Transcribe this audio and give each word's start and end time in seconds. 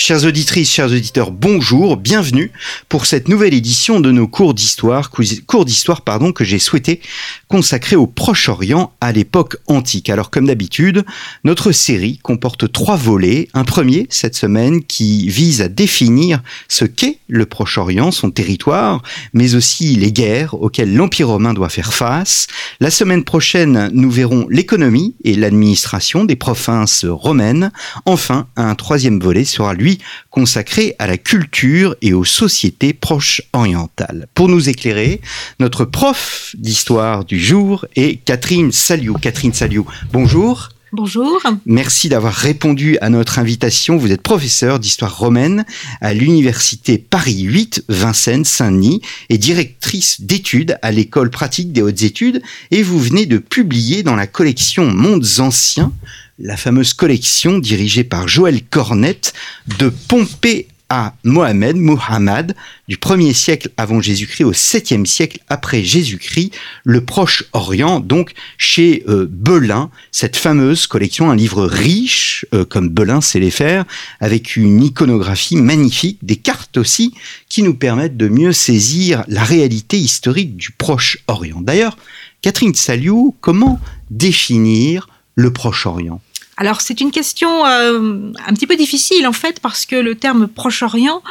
Chères 0.00 0.24
auditrices, 0.24 0.70
chers 0.70 0.92
auditeurs, 0.92 1.32
bonjour, 1.32 1.96
bienvenue 1.96 2.52
pour 2.88 3.04
cette 3.04 3.26
nouvelle 3.26 3.52
édition 3.52 3.98
de 3.98 4.12
nos 4.12 4.28
cours 4.28 4.54
d'histoire, 4.54 5.10
cours 5.10 5.64
d'histoire 5.64 6.02
pardon 6.02 6.30
que 6.30 6.44
j'ai 6.44 6.60
souhaité 6.60 7.00
consacrer 7.48 7.96
au 7.96 8.06
Proche-Orient 8.06 8.92
à 9.00 9.10
l'époque 9.10 9.56
antique. 9.66 10.08
Alors 10.08 10.30
comme 10.30 10.46
d'habitude, 10.46 11.04
notre 11.42 11.72
série 11.72 12.18
comporte 12.22 12.70
trois 12.70 12.94
volets. 12.96 13.48
Un 13.54 13.64
premier 13.64 14.06
cette 14.08 14.36
semaine 14.36 14.84
qui 14.84 15.28
vise 15.28 15.62
à 15.62 15.68
définir 15.68 16.42
ce 16.68 16.84
qu'est 16.84 17.18
le 17.26 17.44
Proche-Orient, 17.44 18.12
son 18.12 18.30
territoire, 18.30 19.02
mais 19.32 19.56
aussi 19.56 19.96
les 19.96 20.12
guerres 20.12 20.54
auxquelles 20.54 20.94
l'Empire 20.94 21.28
romain 21.28 21.54
doit 21.54 21.70
faire 21.70 21.92
face. 21.92 22.46
La 22.78 22.92
semaine 22.92 23.24
prochaine, 23.24 23.90
nous 23.92 24.12
verrons 24.12 24.46
l'économie 24.48 25.16
et 25.24 25.34
l'administration 25.34 26.24
des 26.24 26.36
provinces 26.36 27.04
romaines. 27.04 27.72
Enfin, 28.06 28.46
un 28.54 28.76
troisième 28.76 29.18
volet 29.18 29.44
sera 29.44 29.74
lui 29.74 29.87
consacré 30.30 30.94
à 30.98 31.06
la 31.06 31.16
culture 31.16 31.96
et 32.02 32.12
aux 32.12 32.24
sociétés 32.24 32.92
proches 32.92 33.42
orientales. 33.52 34.28
Pour 34.34 34.48
nous 34.48 34.68
éclairer, 34.68 35.20
notre 35.60 35.84
prof 35.84 36.54
d'histoire 36.58 37.24
du 37.24 37.38
jour 37.38 37.86
est 37.96 38.22
Catherine 38.24 38.72
Saliou. 38.72 39.14
Catherine 39.14 39.52
Saliou, 39.52 39.86
bonjour. 40.12 40.70
Bonjour. 40.92 41.42
Merci 41.66 42.08
d'avoir 42.08 42.32
répondu 42.32 42.96
à 43.02 43.10
notre 43.10 43.38
invitation. 43.38 43.98
Vous 43.98 44.10
êtes 44.10 44.22
professeur 44.22 44.78
d'histoire 44.78 45.18
romaine 45.18 45.66
à 46.00 46.14
l'université 46.14 46.96
Paris 46.96 47.42
8 47.42 47.84
Vincennes 47.88 48.46
Saint-Denis 48.46 49.02
et 49.28 49.36
directrice 49.36 50.22
d'études 50.22 50.78
à 50.80 50.90
l'école 50.90 51.28
pratique 51.28 51.72
des 51.72 51.82
hautes 51.82 52.02
études 52.02 52.42
et 52.70 52.82
vous 52.82 52.98
venez 52.98 53.26
de 53.26 53.36
publier 53.36 54.02
dans 54.02 54.16
la 54.16 54.26
collection 54.26 54.86
Mondes 54.86 55.26
anciens 55.40 55.92
la 56.38 56.56
fameuse 56.56 56.94
collection 56.94 57.58
dirigée 57.58 58.04
par 58.04 58.28
Joël 58.28 58.62
Cornette 58.62 59.34
de 59.78 59.88
Pompée 59.88 60.68
à 60.90 61.14
Mohamed, 61.22 61.76
Muhammad, 61.76 62.56
du 62.88 62.96
1er 62.96 63.34
siècle 63.34 63.70
avant 63.76 64.00
Jésus-Christ 64.00 64.44
au 64.44 64.52
7e 64.52 65.04
siècle 65.04 65.40
après 65.48 65.82
Jésus-Christ, 65.82 66.52
le 66.84 67.04
Proche-Orient, 67.04 68.00
donc 68.00 68.32
chez 68.56 69.04
euh, 69.08 69.26
Belin, 69.30 69.90
cette 70.12 70.36
fameuse 70.36 70.86
collection, 70.86 71.30
un 71.30 71.36
livre 71.36 71.66
riche, 71.66 72.46
euh, 72.54 72.64
comme 72.64 72.88
Belin 72.88 73.20
sait 73.20 73.40
les 73.40 73.50
faire, 73.50 73.84
avec 74.20 74.56
une 74.56 74.82
iconographie 74.82 75.56
magnifique, 75.56 76.18
des 76.22 76.36
cartes 76.36 76.78
aussi, 76.78 77.12
qui 77.50 77.62
nous 77.62 77.74
permettent 77.74 78.16
de 78.16 78.28
mieux 78.28 78.52
saisir 78.52 79.24
la 79.28 79.44
réalité 79.44 79.98
historique 79.98 80.56
du 80.56 80.70
Proche-Orient. 80.70 81.60
D'ailleurs, 81.60 81.98
Catherine 82.40 82.74
Saliou, 82.74 83.34
comment 83.40 83.78
définir 84.10 85.08
le 85.34 85.52
Proche-Orient? 85.52 86.20
Alors 86.58 86.80
c'est 86.80 87.00
une 87.00 87.12
question 87.12 87.64
euh, 87.64 88.32
un 88.46 88.52
petit 88.52 88.66
peu 88.66 88.74
difficile 88.74 89.26
en 89.28 89.32
fait 89.32 89.60
parce 89.60 89.86
que 89.86 89.94
le 89.94 90.16
terme 90.16 90.48
Proche-Orient 90.48 91.22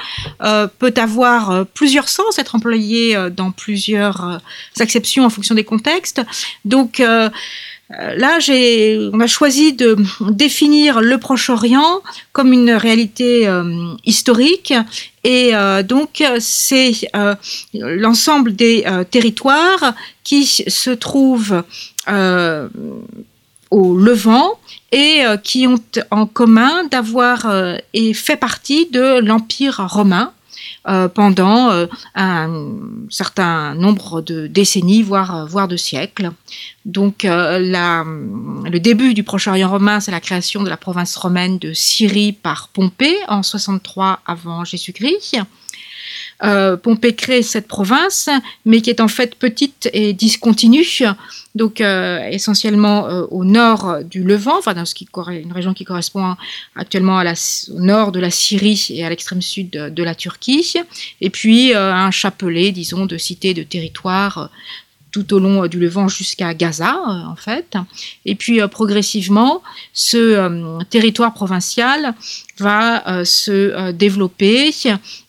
euh, 0.42 0.68
peut 0.80 0.94
avoir 0.96 1.52
euh, 1.52 1.64
plusieurs 1.66 2.08
sens, 2.08 2.40
être 2.40 2.56
employé 2.56 3.18
dans 3.36 3.52
plusieurs 3.52 4.42
acceptions 4.80 5.26
en 5.26 5.30
fonction 5.30 5.54
des 5.54 5.66
contextes. 5.66 6.22
Donc 6.64 7.00
là, 7.00 8.40
on 9.14 9.20
a 9.20 9.28
choisi 9.28 9.74
de 9.74 9.98
définir 10.30 11.02
le 11.02 11.18
Proche-Orient 11.18 12.02
comme 12.32 12.54
une 12.54 12.72
réalité 12.72 13.50
historique 14.06 14.74
et 15.24 15.52
donc 15.84 16.24
c'est 16.40 16.94
l'ensemble 17.74 18.56
des 18.56 18.86
territoires 19.12 19.94
qui 20.24 20.46
se 20.46 20.92
trouvent 20.92 21.64
au 23.72 23.98
Levant 23.98 24.60
et 24.92 25.26
euh, 25.26 25.38
qui 25.38 25.68
ont 25.68 25.82
en 26.12 26.26
commun 26.26 26.86
d'avoir 26.86 27.46
euh, 27.46 27.78
fait 28.14 28.38
partie 28.38 28.88
de 28.88 29.20
l'Empire 29.20 29.86
romain 29.90 30.32
euh, 30.88 31.08
pendant 31.08 31.88
un 32.16 32.66
certain 33.10 33.76
nombre 33.76 34.22
de 34.22 34.48
décennies, 34.48 35.04
voire, 35.04 35.46
voire 35.48 35.68
de 35.68 35.76
siècles. 35.76 36.32
Donc 36.86 37.24
le 37.24 38.78
début 38.78 39.14
du 39.14 39.24
Proche-Orient 39.24 39.70
romain, 39.70 40.00
c'est 40.00 40.12
la 40.12 40.22
création 40.22 40.64
de 40.64 40.70
la 40.70 40.78
province 40.78 41.16
romaine 41.18 41.60
de 41.60 41.74
Syrie 41.74 42.32
par 42.32 42.70
Pompée 42.70 43.18
en 43.28 43.44
63 43.44 44.22
avant 44.26 44.64
Jésus-Christ. 44.64 45.38
Euh, 46.44 46.78
Pompée 46.78 47.16
crée 47.16 47.42
cette 47.42 47.68
province, 47.68 48.30
mais 48.66 48.82
qui 48.82 48.92
est 48.92 49.02
en 49.02 49.08
fait 49.08 49.36
petite 49.36 49.90
et 49.94 50.14
discontinue, 50.14 50.86
donc 51.56 51.82
euh, 51.82 52.28
essentiellement 52.30 53.08
euh, 53.08 53.26
au 53.32 53.44
nord 53.44 54.04
du 54.04 54.24
Levant, 54.24 54.60
enfin 54.60 54.76
dans 54.76 54.86
ce 54.86 54.94
qui, 54.94 55.08
une 55.30 55.52
région 55.52 55.74
qui 55.74 55.84
correspond 55.84 56.36
actuellement 56.76 57.24
au 57.24 57.80
nord 57.80 58.12
de 58.12 58.20
la 58.20 58.30
Syrie 58.30 58.88
et 58.92 59.04
à 59.04 59.10
l'extrême 59.10 59.42
sud 59.42 59.72
de, 59.72 60.04
la 60.04 60.14
Turquie, 60.14 60.76
et 61.22 61.30
puis 61.32 61.74
un 61.74 62.12
chapelet, 62.12 62.72
disons, 62.72 63.08
de 63.08 63.18
cités, 63.18 63.56
de 63.56 63.64
territoires 63.64 64.52
tout 65.12 65.34
au 65.34 65.40
long 65.40 65.68
du 65.68 65.80
Levant 65.80 66.08
jusqu'à 66.08 66.54
Gaza, 66.54 67.00
en 67.28 67.36
fait. 67.36 67.76
Et 68.26 68.36
puis 68.36 68.60
progressivement, 68.70 69.62
ce 69.94 70.84
territoire 70.90 71.34
provincial 71.34 72.16
va 72.60 73.08
euh, 73.08 73.26
se 73.26 73.52
euh, 73.52 73.92
développer 73.92 74.72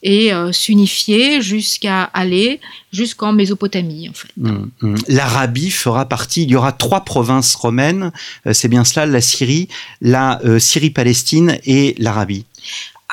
et 0.02 0.32
euh, 0.32 0.52
s'unifier 0.52 1.42
jusqu'à 1.42 2.04
aller 2.04 2.60
jusqu'en 2.92 3.32
Mésopotamie 3.32 4.08
en 4.08 4.12
fait. 4.12 4.28
Hum, 4.42 4.70
hum. 4.82 4.96
L'Arabie 5.08 5.70
fera 5.70 6.06
partie, 6.06 6.44
il 6.44 6.50
y 6.50 6.56
aura 6.56 6.72
trois 6.72 7.04
provinces 7.04 7.54
romaines, 7.54 8.12
c'est 8.52 8.68
bien 8.68 8.84
cela, 8.84 9.06
la 9.06 9.20
Syrie, 9.20 9.68
la 10.00 10.40
Syrie-Palestine 10.58 11.58
et 11.64 11.94
l'Arabie. 11.98 12.46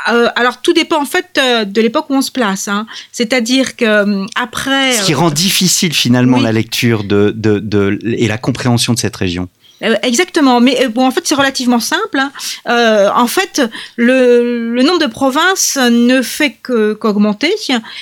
Alors 0.05 0.61
tout 0.61 0.73
dépend 0.73 1.01
en 1.01 1.05
fait 1.05 1.39
de 1.67 1.81
l'époque 1.81 2.09
où 2.09 2.15
on 2.15 2.21
se 2.21 2.31
place. 2.31 2.67
Hein. 2.67 2.85
C'est-à-dire 3.11 3.75
que 3.75 4.25
après. 4.35 4.93
Ce 4.93 5.05
qui 5.05 5.13
rend 5.13 5.31
difficile 5.31 5.93
finalement 5.93 6.37
la 6.37 6.51
lecture 6.51 7.03
de, 7.03 7.33
de, 7.35 7.59
de, 7.59 7.99
et 8.03 8.27
la 8.27 8.37
compréhension 8.37 8.93
de 8.93 8.99
cette 8.99 9.15
région. 9.15 9.49
Euh, 9.83 9.95
exactement, 10.03 10.61
mais 10.61 10.83
euh, 10.83 10.89
bon, 10.89 11.05
en 11.05 11.11
fait, 11.11 11.27
c'est 11.27 11.35
relativement 11.35 11.79
simple. 11.79 12.17
Hein. 12.17 12.31
Euh, 12.67 13.09
en 13.13 13.27
fait, 13.27 13.61
le, 13.97 14.73
le, 14.73 14.83
nombre 14.83 14.99
de 14.99 15.11
provinces 15.11 15.77
ne 15.77 16.21
fait 16.21 16.55
que 16.63 16.93
qu'augmenter, 16.93 17.53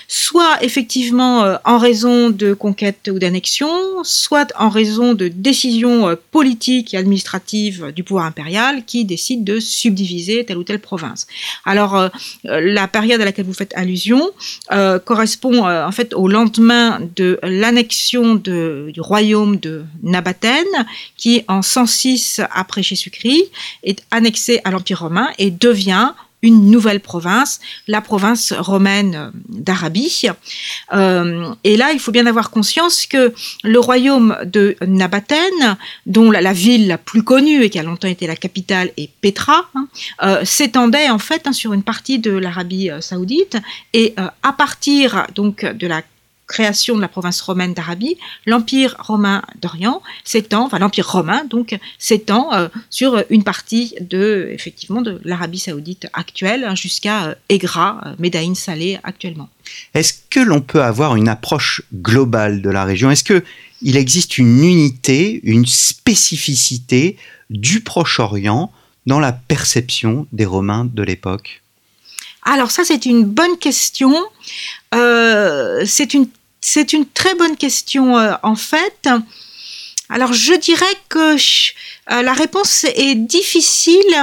soit 0.07 0.62
effectivement 0.62 1.44
euh, 1.44 1.56
en 1.66 1.78
raison 1.78 2.29
de 2.29 2.53
conquêtes 2.53 3.09
ou 3.12 3.17
d'annexions, 3.17 4.03
soit 4.03 4.53
en 4.57 4.69
raison 4.69 5.13
de 5.13 5.28
décisions 5.28 6.16
politiques 6.31 6.94
et 6.94 6.97
administratives 6.97 7.91
du 7.91 8.03
pouvoir 8.03 8.25
impérial 8.25 8.85
qui 8.85 9.06
décident 9.06 9.44
de 9.44 9.59
subdiviser 9.59 10.45
telle 10.45 10.57
ou 10.57 10.63
telle 10.63 10.79
province. 10.79 11.28
Alors, 11.66 12.09
la 12.44 12.88
période 12.88 13.22
à 13.22 13.25
laquelle 13.25 13.45
vous 13.45 13.53
faites 13.53 13.73
allusion 13.75 14.29
correspond 15.06 15.67
en 15.67 15.91
fait 15.91 16.13
au 16.13 16.28
lendemain 16.28 17.00
de 17.16 17.39
l'annexion 17.44 18.35
du 18.35 19.01
royaume 19.01 19.57
de 19.57 19.83
Nabatène, 20.03 20.66
qui 21.17 21.44
en 21.47 21.62
106 21.63 22.41
après 22.51 22.84
Jésus-Christ, 22.84 23.51
est 23.84 24.03
annexé 24.12 24.62
à 24.63 24.72
l'Empire 24.72 25.00
romain 25.00 25.29
et 25.38 25.50
devient 25.50 26.13
une 26.44 26.69
nouvelle 26.69 27.00
province, 27.00 27.59
la 27.88 28.01
province 28.01 28.53
romaine 28.53 29.31
d'Arabie. 29.47 30.28
Euh, 30.94 31.53
et 31.63 31.78
là, 31.78 31.94
il 31.94 32.00
faut 32.00 32.12
bien 32.12 32.28
avoir 32.28 32.51
conscience 32.51 33.07
que 33.07 33.34
le 33.63 33.79
royaume 33.79 34.38
de 34.46 34.75
Nabatène, 34.85 35.78
dont 36.06 36.29
la, 36.29 36.53
ville 36.53 36.88
la 36.88 36.97
plus 36.97 37.24
connue 37.24 37.63
et 37.63 37.69
qui 37.69 37.80
a 37.80 37.83
longtemps 37.83 38.09
été 38.09 38.27
la 38.27 38.36
capitale 38.36 38.92
est 38.98 39.09
Petra, 39.21 39.69
hein, 39.74 39.88
euh, 40.21 40.44
s'étendait 40.44 41.09
en 41.09 41.19
fait 41.19 41.48
hein, 41.48 41.54
sur 41.54 41.71
une 41.71 41.83
partie 41.83 42.19
de 42.19 42.31
l'Arabie 42.31 42.92
euh, 42.92 43.00
saoudite. 43.00 43.57
Et 43.94 44.13
à 44.44 44.51
partir 44.51 45.27
donc 45.33 45.63
de 45.63 45.88
la 45.88 46.01
création 46.53 46.95
de 46.95 47.01
la 47.01 47.07
province 47.07 47.41
romaine 47.41 47.73
d'Arabie, 47.73 48.15
l'empire 48.45 48.95
romain 49.00 49.41
d'Orient 49.59 50.03
s'étend, 50.23 50.65
enfin 50.65 50.77
l'empire 50.77 51.09
romain 51.09 51.45
donc 51.50 51.75
s'étend 51.97 52.53
euh, 52.53 52.67
sur 52.91 53.23
une 53.31 53.44
partie 53.44 53.95
de 54.00 54.50
effectivement 54.51 55.01
de 55.01 55.19
l'Arabie 55.23 55.57
saoudite 55.57 56.07
actuelle 56.13 56.63
hein, 56.63 56.75
jusqu'à 56.75 57.25
euh, 57.25 57.35
Egra, 57.50 58.01
euh, 58.05 58.13
Médaïne 58.19 58.53
Salé 58.53 59.00
actuellement. 59.03 59.50
Est-ce 59.95 60.13
que 60.29 60.39
l'on 60.39 60.61
peut 60.61 60.83
avoir 60.83 61.15
une 61.15 61.27
approche 61.27 61.81
globale 61.91 62.61
de 62.61 62.69
la 62.69 62.85
région? 62.85 63.09
Est-ce 63.09 63.23
que 63.23 63.44
il 63.81 63.97
existe 63.97 64.38
une 64.38 64.63
unité, 64.63 65.41
une 65.44 65.65
spécificité 65.65 67.17
du 67.49 67.81
Proche-Orient 67.81 68.71
dans 69.07 69.19
la 69.19 69.33
perception 69.33 70.27
des 70.31 70.45
Romains 70.45 70.85
de 70.85 71.01
l'époque? 71.01 71.63
Alors 72.45 72.71
ça, 72.71 72.83
c'est 72.83 73.06
une 73.06 73.23
bonne 73.23 73.57
question. 73.57 74.13
Euh, 74.94 75.83
c'est 75.85 76.13
une, 76.13 76.27
c'est 76.65 76.94
une 76.94 77.06
très 77.06 77.36
bonne 77.36 77.57
question 77.57 78.18
euh, 78.18 78.33
en 78.42 78.56
fait. 78.56 79.10
Alors 80.10 80.33
je 80.33 80.54
dirais 80.54 80.86
que 81.10 81.36
la 82.10 82.33
réponse 82.33 82.83
est 82.83 83.15
difficile 83.15 84.15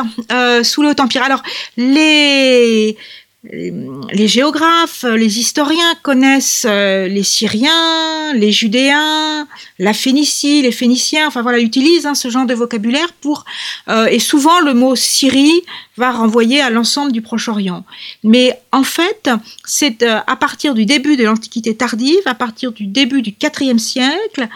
sous 0.63 0.83
le 0.83 0.91
Haut 0.91 1.01
Empire. 1.01 1.23
Alors 1.23 1.43
les 1.77 2.97
les 3.43 4.29
géographes, 4.29 5.05
les 5.05 5.39
historiens 5.39 5.95
connaissent 6.03 6.67
euh, 6.69 7.09
les 7.09 7.23
Syriens, 7.23 8.35
les 8.35 8.53
Judéens, 8.53 9.49
la 9.79 9.95
Phénicie, 9.95 10.61
les 10.61 10.73
Phéniciens, 10.73 11.27
enfin 11.27 11.41
voilà, 11.41 11.59
utilisent 11.59 12.05
hein, 12.05 12.15
ce 12.15 12.29
genre 12.29 12.45
de 12.45 12.53
vocabulaire 12.53 13.15
pour 13.15 13.47
euh, 13.89 14.07
et 14.07 14.19
souvent 14.19 14.61
le 14.61 14.75
mot 14.75 14.95
Syrie 14.95 15.63
va 15.97 16.11
renvoyer 16.13 16.61
à 16.61 16.69
l'ensemble 16.69 17.13
du 17.13 17.23
Proche-Orient. 17.23 17.85
Mais 18.25 18.61
en 18.73 18.83
fait, 18.83 19.31
c'est 19.65 20.03
euh, 20.03 20.19
à 20.27 20.37
partir 20.37 20.75
du 20.75 20.85
début 20.85 21.17
de 21.17 21.25
l'Antiquité 21.25 21.75
tardive, 21.75 22.21
à 22.27 22.35
partir 22.35 22.73
du 22.73 22.87
début 22.87 23.23
du 23.23 23.35
IVe 23.41 23.79
siècle, 23.79 24.49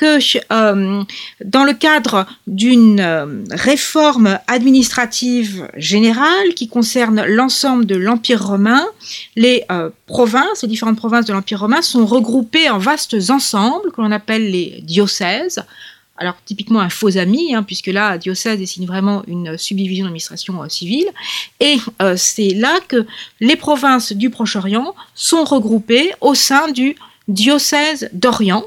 que 0.00 0.18
euh, 0.50 1.04
dans 1.44 1.64
le 1.64 1.74
cadre 1.74 2.26
d'une 2.46 3.00
euh, 3.00 3.44
réforme 3.50 4.38
administrative 4.46 5.68
générale 5.76 6.54
qui 6.56 6.68
concerne 6.68 7.22
l'ensemble 7.26 7.84
de 7.84 7.96
l'Empire 7.96 8.42
romain, 8.42 8.86
les 9.36 9.64
euh, 9.70 9.90
provinces, 10.06 10.62
les 10.62 10.68
différentes 10.68 10.96
provinces 10.96 11.26
de 11.26 11.34
l'Empire 11.34 11.60
romain 11.60 11.82
sont 11.82 12.06
regroupées 12.06 12.70
en 12.70 12.78
vastes 12.78 13.16
ensembles 13.28 13.92
que 13.92 14.00
l'on 14.00 14.10
appelle 14.10 14.50
les 14.50 14.80
diocèses. 14.84 15.62
Alors 16.16 16.36
typiquement 16.46 16.80
un 16.80 16.88
faux 16.88 17.18
ami, 17.18 17.54
hein, 17.54 17.62
puisque 17.62 17.88
là, 17.88 18.16
diocèse 18.16 18.58
dessine 18.58 18.86
vraiment 18.86 19.22
une 19.26 19.58
subdivision 19.58 20.06
d'administration 20.06 20.66
civile. 20.68 21.08
Et 21.60 21.78
c'est 22.16 22.50
là 22.50 22.78
que 22.88 23.06
les 23.40 23.56
provinces 23.56 24.12
du 24.12 24.28
Proche-Orient 24.28 24.94
sont 25.14 25.44
regroupées 25.44 26.12
au 26.20 26.34
sein 26.34 26.70
du 26.70 26.94
diocèse 27.28 28.10
d'Orient, 28.12 28.66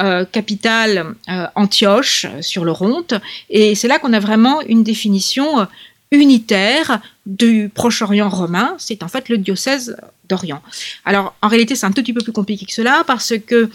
euh, 0.00 0.24
capitale 0.24 1.14
euh, 1.28 1.46
Antioche 1.54 2.24
euh, 2.24 2.40
sur 2.40 2.64
le 2.64 2.72
Ronte. 2.72 3.12
Et 3.50 3.74
c'est 3.74 3.88
là 3.88 3.98
qu'on 3.98 4.14
a 4.14 4.20
vraiment 4.20 4.62
une 4.62 4.82
définition 4.82 5.66
unitaire 6.10 7.02
du 7.26 7.70
Proche-Orient 7.74 8.30
romain, 8.30 8.74
c'est 8.78 9.02
en 9.02 9.08
fait 9.08 9.28
le 9.28 9.38
diocèse 9.38 9.96
d'Orient. 10.28 10.62
Alors 11.04 11.34
en 11.40 11.48
réalité 11.48 11.74
c'est 11.74 11.86
un 11.86 11.92
tout 11.92 12.02
petit 12.02 12.12
peu 12.12 12.22
plus 12.22 12.32
compliqué 12.32 12.66
que 12.66 12.72
cela 12.72 13.02
parce 13.06 13.32
que 13.46 13.70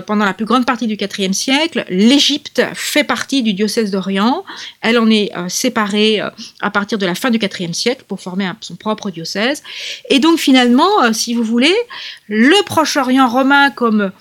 pendant 0.00 0.26
la 0.26 0.34
plus 0.34 0.44
grande 0.44 0.66
partie 0.66 0.86
du 0.86 0.98
IVe 1.00 1.32
siècle, 1.32 1.86
l'Égypte 1.88 2.62
fait 2.74 3.04
partie 3.04 3.42
du 3.42 3.54
diocèse 3.54 3.90
d'Orient, 3.90 4.44
elle 4.82 4.98
en 4.98 5.08
est 5.08 5.30
séparée 5.48 6.20
à 6.60 6.70
partir 6.70 6.98
de 6.98 7.06
la 7.06 7.14
fin 7.14 7.30
du 7.30 7.38
IVe 7.38 7.72
siècle 7.72 8.04
pour 8.06 8.20
former 8.20 8.50
son 8.60 8.76
propre 8.76 9.10
diocèse. 9.10 9.62
Et 10.10 10.18
donc 10.18 10.38
finalement, 10.38 11.12
si 11.14 11.32
vous 11.32 11.44
voulez, 11.44 11.74
le 12.26 12.62
Proche-Orient 12.64 13.28
romain 13.28 13.70
comme 13.70 14.12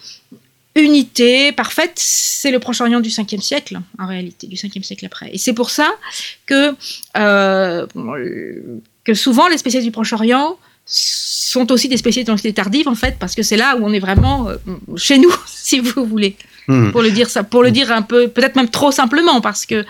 unité 0.78 1.52
parfaite, 1.52 1.94
c'est 1.96 2.52
le 2.52 2.60
Proche-Orient 2.60 3.00
du 3.00 3.10
5e 3.10 3.42
siècle, 3.42 3.80
en 4.00 4.08
réalité, 4.08 4.48
du 4.48 4.56
5e 4.56 4.84
siècle 4.84 5.06
après. 5.06 5.30
Et 5.34 5.38
c'est 5.38 5.54
pour 5.54 5.70
ça 5.70 5.90
que, 6.46 6.74
euh, 7.18 7.86
que 9.04 9.14
souvent 9.14 9.48
les 9.48 9.58
spécialistes 9.58 9.88
du 9.88 9.92
Proche-Orient 9.92 10.58
sont 10.86 11.72
aussi 11.72 11.90
des 11.90 11.98
spécialistes 11.98 12.28
d'anxiété 12.28 12.54
tardive, 12.54 12.88
en 12.88 12.96
fait, 12.96 13.18
parce 13.20 13.36
que 13.36 13.44
c'est 13.44 13.58
là 13.58 13.76
où 13.78 13.86
on 13.86 13.92
est 13.92 14.00
vraiment 14.00 14.50
euh, 14.50 14.58
chez 14.96 15.18
nous, 15.18 15.34
si 15.46 15.80
vous 15.80 16.06
voulez. 16.06 16.36
Hmm. 16.70 16.92
Pour 16.92 17.02
le 17.02 17.12
dire 17.12 17.30
ça, 17.30 17.44
pour 17.44 17.64
le 17.64 17.72
dire 17.72 17.92
un 17.94 18.02
peu, 18.02 18.28
peut-être 18.28 18.58
même 18.58 18.70
trop 18.70 18.92
simplement, 18.92 19.40
parce 19.40 19.66
que 19.66 19.86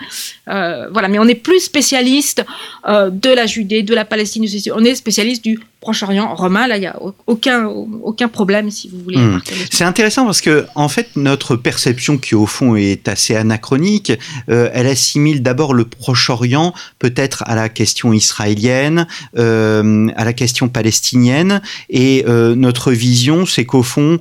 euh, 0.48 0.88
voilà, 0.92 1.08
mais 1.08 1.18
on 1.18 1.26
est 1.26 1.34
plus 1.34 1.60
spécialiste 1.60 2.44
de 2.86 3.34
la 3.34 3.46
Judée, 3.46 3.82
de 3.82 3.94
la 3.94 4.04
Palestine, 4.04 4.46
on 4.74 4.84
est 4.84 4.94
spécialiste 4.94 5.42
du 5.42 5.58
Proche-Orient 5.80 6.34
romain, 6.34 6.66
là, 6.66 6.76
il 6.76 6.80
n'y 6.80 6.86
a 6.86 6.98
aucun, 7.28 7.66
aucun 7.66 8.26
problème, 8.26 8.68
si 8.70 8.88
vous 8.88 8.98
voulez. 8.98 9.18
Hmm. 9.18 9.40
C'est 9.70 9.84
intéressant 9.84 10.24
parce 10.24 10.40
que, 10.40 10.66
en 10.74 10.88
fait, 10.88 11.10
notre 11.14 11.54
perception, 11.54 12.18
qui 12.18 12.34
au 12.34 12.46
fond 12.46 12.74
est 12.74 13.06
assez 13.06 13.36
anachronique, 13.36 14.12
euh, 14.50 14.70
elle 14.72 14.88
assimile 14.88 15.40
d'abord 15.40 15.74
le 15.74 15.84
Proche-Orient 15.84 16.74
peut-être 16.98 17.44
à 17.46 17.54
la 17.54 17.68
question 17.68 18.12
israélienne, 18.12 19.06
euh, 19.36 20.08
à 20.16 20.24
la 20.24 20.32
question 20.32 20.68
palestinienne, 20.68 21.62
et 21.90 22.24
euh, 22.26 22.56
notre 22.56 22.90
vision, 22.90 23.46
c'est 23.46 23.64
qu'au 23.64 23.84
fond, 23.84 24.18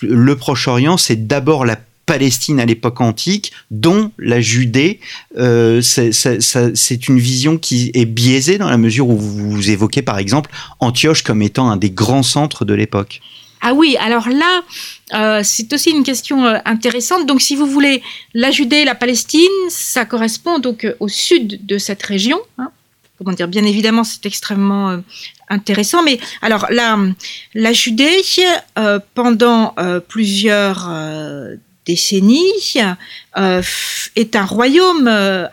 le 0.00 0.36
Proche-Orient, 0.36 0.96
c'est 0.96 1.28
d'abord 1.28 1.64
la 1.64 1.76
Palestine 2.06 2.60
à 2.60 2.66
l'époque 2.66 3.00
antique, 3.00 3.52
dont 3.70 4.10
la 4.18 4.40
Judée, 4.40 5.00
euh, 5.38 5.80
c'est 5.82 7.08
une 7.08 7.18
vision 7.18 7.58
qui 7.58 7.90
est 7.94 8.04
biaisée 8.04 8.58
dans 8.58 8.68
la 8.68 8.78
mesure 8.78 9.08
où 9.08 9.16
vous 9.16 9.70
évoquez 9.70 10.02
par 10.02 10.18
exemple 10.18 10.50
Antioche 10.80 11.22
comme 11.22 11.42
étant 11.42 11.70
un 11.70 11.76
des 11.76 11.90
grands 11.90 12.22
centres 12.22 12.64
de 12.64 12.74
l'époque. 12.74 13.20
Ah 13.64 13.74
oui, 13.74 13.96
alors 14.00 14.28
là, 14.28 14.62
euh, 15.14 15.42
c'est 15.44 15.72
aussi 15.72 15.90
une 15.90 16.02
question 16.02 16.44
euh, 16.44 16.58
intéressante. 16.64 17.26
Donc, 17.26 17.40
si 17.40 17.54
vous 17.54 17.66
voulez, 17.66 18.02
la 18.34 18.50
Judée 18.50 18.78
et 18.78 18.84
la 18.84 18.96
Palestine, 18.96 19.48
ça 19.68 20.04
correspond 20.04 20.58
donc 20.58 20.84
au 20.98 21.06
sud 21.06 21.64
de 21.64 21.78
cette 21.78 22.02
région. 22.02 22.40
Hein. 22.58 22.72
Comment 23.18 23.32
dire 23.32 23.46
Bien 23.46 23.64
évidemment, 23.64 24.02
c'est 24.02 24.26
extrêmement 24.26 25.00
intéressant. 25.48 26.02
Mais 26.02 26.18
alors, 26.40 26.66
la, 26.70 26.98
la 27.54 27.72
Judée, 27.72 28.20
pendant 29.14 29.76
plusieurs 30.08 30.90
décennies, 31.86 32.74
euh, 33.36 33.62
est 34.16 34.36
un 34.36 34.44
royaume 34.44 35.08
euh, 35.08 35.46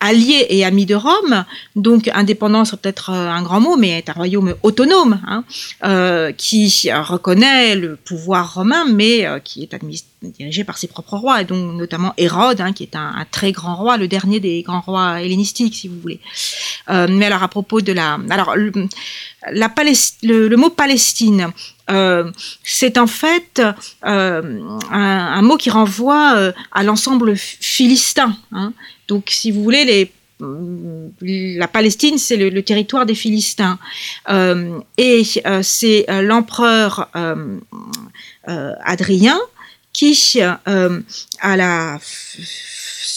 allié 0.00 0.46
et 0.50 0.64
ami 0.64 0.84
de 0.84 0.94
Rome, 0.94 1.44
donc 1.76 2.10
indépendant 2.12 2.64
c'est 2.64 2.78
peut-être 2.78 3.10
euh, 3.10 3.28
un 3.28 3.42
grand 3.42 3.60
mot, 3.60 3.76
mais 3.76 3.98
est 3.98 4.10
un 4.10 4.12
royaume 4.12 4.54
autonome, 4.62 5.20
hein, 5.26 5.44
qui 6.36 6.90
reconnaît 6.92 7.76
le 7.76 7.96
pouvoir 7.96 8.54
romain, 8.54 8.84
mais 8.86 9.26
qui 9.44 9.62
est 9.62 9.74
dirigé 10.22 10.64
par 10.64 10.76
ses 10.76 10.88
propres 10.88 11.16
rois, 11.16 11.40
et 11.40 11.44
donc 11.44 11.74
notamment 11.74 12.12
Hérode, 12.18 12.60
hein, 12.60 12.72
qui 12.72 12.82
est 12.82 12.96
un, 12.96 13.24
très 13.30 13.52
grand 13.52 13.76
roi, 13.76 13.96
le 13.96 14.08
dernier 14.08 14.40
des 14.40 14.62
grands 14.62 14.82
rois 14.82 15.22
hellénistiques, 15.22 15.74
si 15.74 15.88
vous 15.88 16.00
voulez. 16.00 16.20
mais 16.88 17.26
alors 17.26 17.42
à 17.42 17.48
propos 17.48 17.80
de 17.80 17.92
la, 17.92 18.18
alors 18.28 18.56
le, 18.56 20.56
mot 20.56 20.70
Palestine, 20.70 21.52
euh, 21.90 22.30
c'est 22.62 22.96
en 22.96 23.06
fait 23.06 23.60
euh, 24.04 24.60
un, 24.90 25.42
mot 25.42 25.56
qui 25.56 25.70
renvoie 25.70 26.34
euh, 26.36 26.52
à 26.72 26.82
l'ensemble 26.82 27.36
philistin. 27.36 28.36
Hein. 28.52 28.72
Donc, 29.08 29.24
si 29.28 29.50
vous 29.50 29.62
voulez, 29.62 30.10
la 30.40 31.68
Palestine, 31.68 32.18
c'est 32.18 32.36
le, 32.36 32.62
territoire 32.62 33.06
des 33.06 33.14
Philistins. 33.14 33.78
et 34.98 35.22
c'est 35.62 36.06
l'empereur 36.22 37.08
Adrien 38.46 39.38
qui, 39.92 40.40
à 40.42 41.56
la 41.56 41.98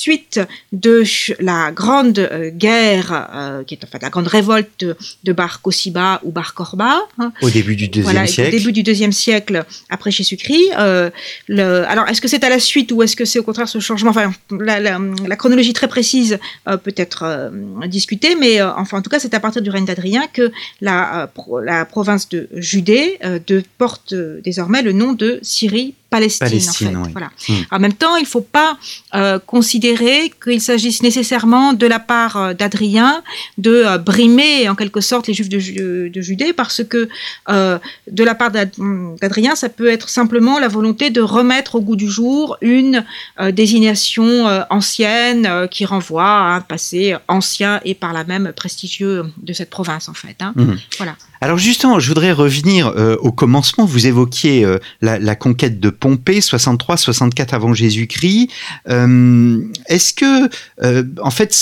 suite 0.08 0.40
de 0.72 1.04
la 1.42 1.72
grande 1.72 2.20
euh, 2.20 2.50
guerre, 2.50 3.08
euh, 3.36 3.64
qui 3.66 3.74
est 3.74 3.84
en 3.84 3.88
fait 3.88 4.02
la 4.02 4.10
grande 4.10 4.28
révolte 4.28 4.86
de, 5.26 5.34
Bar 5.34 5.62
Kossiba 5.62 6.22
ou 6.24 6.32
Bar 6.32 6.54
Korba. 6.54 7.02
Hein. 7.20 7.34
au 7.42 7.50
début 7.50 7.76
du 7.76 7.90
deuxième 7.90 8.28
siècle. 8.28 8.56
Au 8.56 8.58
début 8.58 8.72
du 8.72 8.84
deuxième 8.84 9.12
siècle 9.12 9.66
après 9.90 10.12
Jésus-Christ. 10.12 10.70
Euh, 10.80 11.10
alors, 11.50 12.08
est-ce 12.08 12.22
que 12.22 12.30
c'est 12.30 12.46
à 12.46 12.50
la 12.50 12.60
suite 12.60 12.90
ou 12.94 13.04
est-ce 13.04 13.18
que 13.18 13.26
c'est 13.26 13.40
au 13.40 13.44
contraire 13.44 13.68
ce 13.68 13.80
changement? 13.80 14.12
Enfin, 14.12 14.32
la, 14.52 15.36
chronologie 15.36 15.74
très 15.74 15.90
précise 15.90 16.40
peut 16.84 16.96
être 16.96 17.52
discutée, 17.88 18.36
mais 18.36 18.62
enfin, 18.62 18.98
en 19.00 19.02
tout 19.02 19.10
cas, 19.10 19.20
c'est 19.20 19.34
à 19.34 19.40
partir 19.40 19.62
du 19.62 19.70
règne 19.70 19.86
d'Adrien 19.86 20.24
que 20.32 20.52
la, 20.82 21.30
la 21.64 21.86
province 21.86 22.30
de 22.30 22.48
Judée 22.56 23.20
de, 23.48 23.64
porte 23.78 24.14
désormais 24.50 24.82
le 24.82 24.94
nom 24.94 25.14
de 25.14 25.40
Syrie 25.42 25.94
Palestine, 26.20 26.98
en 26.98 27.04
fait. 27.04 27.12
Voilà. 27.12 27.30
Hmm. 27.48 27.54
En 27.72 27.80
même 27.80 27.94
temps, 27.94 28.16
il 28.18 28.24
ne 28.24 28.28
faut 28.28 28.42
pas 28.42 28.78
euh, 29.16 29.40
considérer 29.40 30.32
qu'il 30.44 30.62
s'agisse 30.62 31.02
nécessairement 31.04 31.74
de 31.74 31.88
la 31.88 32.00
part 32.00 32.38
euh, 32.38 32.54
d'Adrien 32.54 33.24
de 33.58 33.72
euh, 33.72 33.98
brimer 33.98 34.70
en 34.70 34.76
quelque 34.76 35.02
sorte 35.02 35.28
les 35.28 35.34
Juifs 35.34 35.50
de, 35.50 36.10
de 36.10 36.22
Judée, 36.22 36.54
parce 36.54 36.84
que 36.84 37.10
de 37.48 38.24
la 38.24 38.36
part 38.36 38.52
d'Adrien, 38.52 39.56
ça 39.56 39.70
peut 39.70 39.90
être 39.90 40.10
simplement 40.10 40.60
la 40.60 40.68
volonté 40.68 41.10
de 41.10 41.22
remettre 41.22 41.76
au 41.76 41.82
goût 41.82 41.96
du 41.96 42.10
jour 42.10 42.58
une 42.62 43.06
désignation 43.52 44.46
ancienne 44.70 45.68
qui 45.70 45.86
renvoie 45.86 46.24
à 46.24 46.56
un 46.56 46.62
passé 46.62 47.16
ancien 47.28 47.80
et 47.86 47.96
par 47.96 48.14
là 48.14 48.24
même 48.24 48.54
prestigieux 48.56 49.26
de 49.38 49.54
cette 49.54 49.70
province, 49.70 50.10
en 50.10 50.14
fait. 50.14 50.38
Hein. 50.42 50.54
Hmm. 50.56 50.76
Voilà. 50.98 51.16
Alors 51.42 51.58
justement, 51.58 52.00
je 52.00 52.08
voudrais 52.08 52.32
revenir 52.32 52.94
au 53.22 53.32
commencement. 53.32 53.86
Vous 53.86 54.08
évoquiez 54.08 54.66
la, 55.02 55.20
la 55.20 55.36
conquête 55.36 55.80
de 55.80 55.90
Pompée, 55.90 56.40
63-64 56.40 57.50
avant 57.52 57.74
Jésus-Christ. 57.74 58.50
Euh, 58.90 59.62
est-ce 59.88 60.14
que, 60.14 60.50
euh, 60.84 61.04
en 61.22 61.32
fait, 61.32 61.56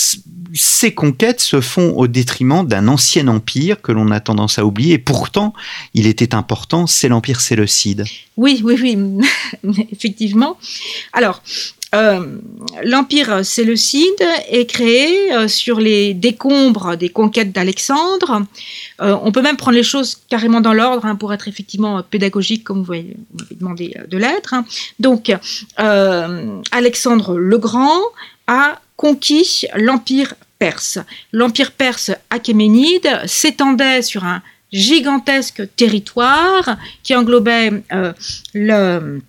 ces 0.54 0.94
conquêtes 0.94 1.40
se 1.40 1.60
font 1.60 1.90
au 1.96 2.06
détriment 2.06 2.66
d'un 2.66 2.88
ancien 2.88 3.28
empire 3.28 3.80
que 3.82 3.92
l'on 3.92 4.10
a 4.10 4.20
tendance 4.20 4.58
à 4.58 4.64
oublier, 4.64 4.94
et 4.94 4.98
pourtant, 4.98 5.52
il 5.94 6.06
était 6.06 6.34
important, 6.34 6.86
c'est 6.86 7.08
l'empire 7.08 7.40
séleucide? 7.40 8.04
Oui, 8.36 8.62
oui, 8.64 8.76
oui, 8.80 9.86
effectivement. 9.92 10.58
Alors, 11.12 11.42
l'empire 12.84 13.44
séleucide 13.44 14.02
est 14.50 14.66
créé 14.66 15.48
sur 15.48 15.80
les 15.80 16.12
décombres 16.12 16.94
des 16.96 17.08
conquêtes 17.08 17.52
d'Alexandre. 17.52 18.42
On 18.98 19.30
peut 19.32 19.42
même 19.42 19.56
prendre 19.56 19.76
les 19.76 19.82
choses 19.82 20.18
carrément 20.28 20.60
dans 20.60 20.72
l'ordre 20.72 21.04
hein, 21.04 21.16
pour 21.16 21.32
être 21.34 21.48
effectivement 21.48 22.02
pédagogique, 22.02 22.64
comme 22.64 22.82
vous 22.82 22.92
m'avez 22.92 23.16
demandé 23.52 23.96
de 24.08 24.18
l'être. 24.18 24.54
Hein. 24.54 24.64
Donc, 24.98 25.32
Alexandre 25.76 27.36
le 27.36 27.58
Grand 27.58 28.00
a 28.46 28.80
conquis 28.96 29.66
l'empire 29.76 30.34
perse. 30.58 30.98
L'empire 31.32 31.72
perse 31.72 32.10
achéménide 32.30 33.08
s'étendait 33.26 34.02
sur 34.02 34.24
un 34.24 34.42
gigantesque 34.72 35.62
territoire 35.76 36.76
qui 37.02 37.14
englobait 37.14 37.70
euh, 37.92 38.12
le 38.54 39.20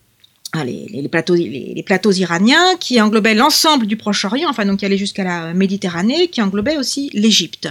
Hein, 0.53 0.63
les, 0.63 1.09
plateaux, 1.09 1.35
les, 1.35 1.83
plateaux 1.85 2.13
iraniens, 2.13 2.77
qui 2.79 3.01
englobaient 3.01 3.33
l'ensemble 3.33 3.85
du 3.85 3.97
Proche-Orient, 3.97 4.49
enfin 4.49 4.65
donc 4.65 4.79
qui 4.79 4.85
allait 4.85 4.97
jusqu'à 4.97 5.25
la 5.25 5.53
Méditerranée, 5.53 6.29
qui 6.29 6.41
englobait 6.41 6.77
aussi 6.77 7.09
l'Égypte. 7.13 7.67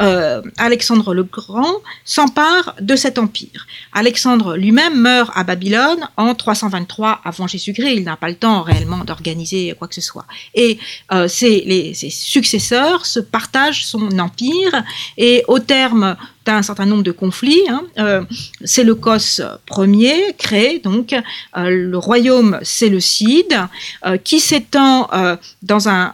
Euh, 0.00 0.40
Alexandre 0.56 1.14
le 1.14 1.24
Grand 1.24 1.74
s'empare 2.04 2.76
de 2.80 2.94
cet 2.94 3.18
empire. 3.18 3.66
Alexandre 3.92 4.56
lui-même 4.56 5.00
meurt 5.00 5.32
à 5.34 5.42
Babylone 5.42 6.08
en 6.16 6.36
323 6.36 7.22
avant 7.24 7.48
Jésus-Christ. 7.48 7.92
Il 7.96 8.04
n'a 8.04 8.16
pas 8.16 8.28
le 8.28 8.36
temps 8.36 8.62
réellement 8.62 9.04
d'organiser 9.04 9.74
quoi 9.76 9.88
que 9.88 9.94
ce 9.96 10.00
soit. 10.00 10.26
Et 10.54 10.78
euh, 11.12 11.26
ses, 11.26 11.92
ses 11.94 12.10
successeurs 12.10 13.04
se 13.04 13.18
partagent 13.18 13.84
son 13.84 14.16
empire 14.20 14.84
et 15.18 15.42
au 15.48 15.58
terme 15.58 16.16
un 16.50 16.62
certain 16.62 16.86
nombre 16.86 17.02
de 17.02 17.12
conflits. 17.12 17.62
Hein. 17.68 17.82
Euh, 17.98 18.22
c'est 18.64 18.84
le 18.84 18.94
Cos 18.94 19.40
premier 19.66 20.34
créé 20.38 20.78
donc 20.78 21.12
euh, 21.12 21.70
le 21.70 21.98
royaume 21.98 22.58
séleucide 22.62 23.56
euh, 24.04 24.16
qui 24.16 24.40
s'étend 24.40 25.08
dans, 25.62 25.88
un, 25.88 26.12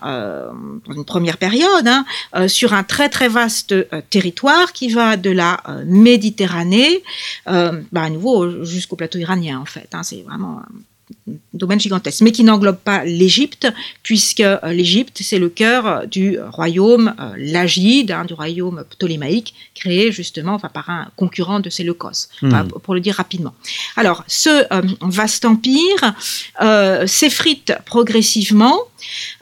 une 0.94 1.04
première 1.04 1.36
période 1.36 1.86
hein, 1.86 2.04
sur 2.48 2.72
un 2.72 2.82
très 2.82 3.08
très 3.08 3.28
vaste 3.28 3.74
territoire 4.10 4.72
qui 4.72 4.88
va 4.88 5.16
de 5.16 5.30
la 5.30 5.60
Méditerranée, 5.86 7.02
bah, 7.46 7.80
à 7.94 8.10
nouveau 8.10 8.64
jusqu'au 8.64 8.96
plateau 8.96 9.18
iranien 9.18 9.58
en 9.58 9.64
fait. 9.64 9.88
Hein. 9.92 10.02
c'est 10.02 10.22
vraiment 10.22 10.62
domaine 11.54 11.80
gigantesque, 11.80 12.20
mais 12.22 12.32
qui 12.32 12.44
n'englobe 12.44 12.78
pas 12.78 13.04
l'Égypte, 13.04 13.68
puisque 14.02 14.40
euh, 14.40 14.58
l'Égypte, 14.64 15.18
c'est 15.22 15.38
le 15.38 15.48
cœur 15.48 16.06
du 16.06 16.38
royaume 16.52 17.14
euh, 17.20 17.34
lagide, 17.36 18.10
hein, 18.10 18.24
du 18.24 18.34
royaume 18.34 18.84
ptolémaïque, 18.90 19.54
créé 19.74 20.12
justement 20.12 20.54
enfin, 20.54 20.68
par 20.68 20.90
un 20.90 21.08
concurrent 21.16 21.60
de 21.60 21.70
Séleucos, 21.70 22.28
hmm. 22.42 22.68
pour 22.82 22.94
le 22.94 23.00
dire 23.00 23.14
rapidement. 23.14 23.54
Alors, 23.96 24.24
ce 24.26 24.50
euh, 24.72 24.82
vaste 25.00 25.44
empire 25.44 26.14
s'effrite 27.06 27.72
progressivement, 27.84 28.78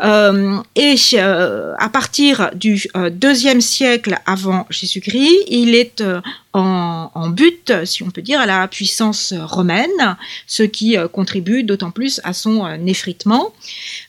et 0.03 0.97
à 1.19 1.89
partir 1.93 2.51
du 2.55 2.87
deuxième 3.13 3.61
siècle 3.61 4.17
avant 4.27 4.67
Jésus-Christ, 4.71 5.45
il 5.49 5.75
est 5.75 6.03
en, 6.53 7.29
but, 7.31 7.73
si 7.85 8.03
on 8.03 8.11
peut 8.11 8.23
dire, 8.23 8.41
à 8.41 8.47
la 8.47 8.67
puissance 8.69 9.35
romaine, 9.37 10.17
ce 10.47 10.63
qui 10.63 10.97
euh, 10.97 11.09
contribue 11.09 11.63
d'autant 11.77 11.91
plus 11.91 12.21
à 12.25 12.33
son 12.33 12.65
euh, 12.65 12.77
effritement. 12.87 13.53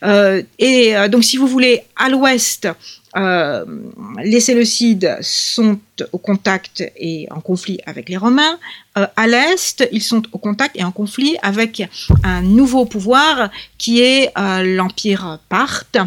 Euh, 0.04 0.42
et 0.58 0.96
donc, 1.10 1.24
si 1.24 1.38
vous 1.38 1.48
voulez, 1.48 1.84
à 1.96 2.10
l'ouest, 2.10 2.68
les 3.16 4.40
Séleucides 4.40 5.18
sont 5.22 5.80
au 6.12 6.18
contact 6.18 6.84
et 6.98 7.27
en 7.32 7.42
conflit 7.42 7.80
avec 7.86 8.10
les 8.10 8.18
Romains. 8.18 8.58
Euh, 8.98 9.06
à 9.16 9.27
l'Est, 9.27 9.88
ils 9.92 10.01
sont 10.01 10.24
au 10.32 10.38
contact 10.38 10.75
et 10.75 10.84
en 10.84 10.92
conflit 10.92 11.38
avec 11.42 11.84
un 12.24 12.42
nouveau 12.42 12.86
pouvoir 12.86 13.50
qui 13.77 14.01
est 14.01 14.32
euh, 14.38 14.63
l'Empire 14.63 15.39
Parthe. 15.50 15.98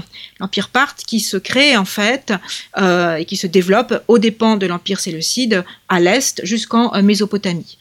L'Empire 0.40 0.68
Parthe 0.68 1.04
qui 1.06 1.20
se 1.20 1.37
crée 1.37 1.76
en 1.76 1.85
fait 1.85 2.32
euh, 2.78 3.16
et 3.16 3.25
qui 3.25 3.37
se 3.37 3.47
développe 3.47 4.02
aux 4.09 4.18
dépens 4.18 4.56
de 4.56 4.66
l'Empire 4.66 4.99
séleucide 4.99 5.64
à 5.88 6.00
l'Est 6.00 6.44
jusqu'en 6.44 7.02
Mésopotamie. 7.02 7.76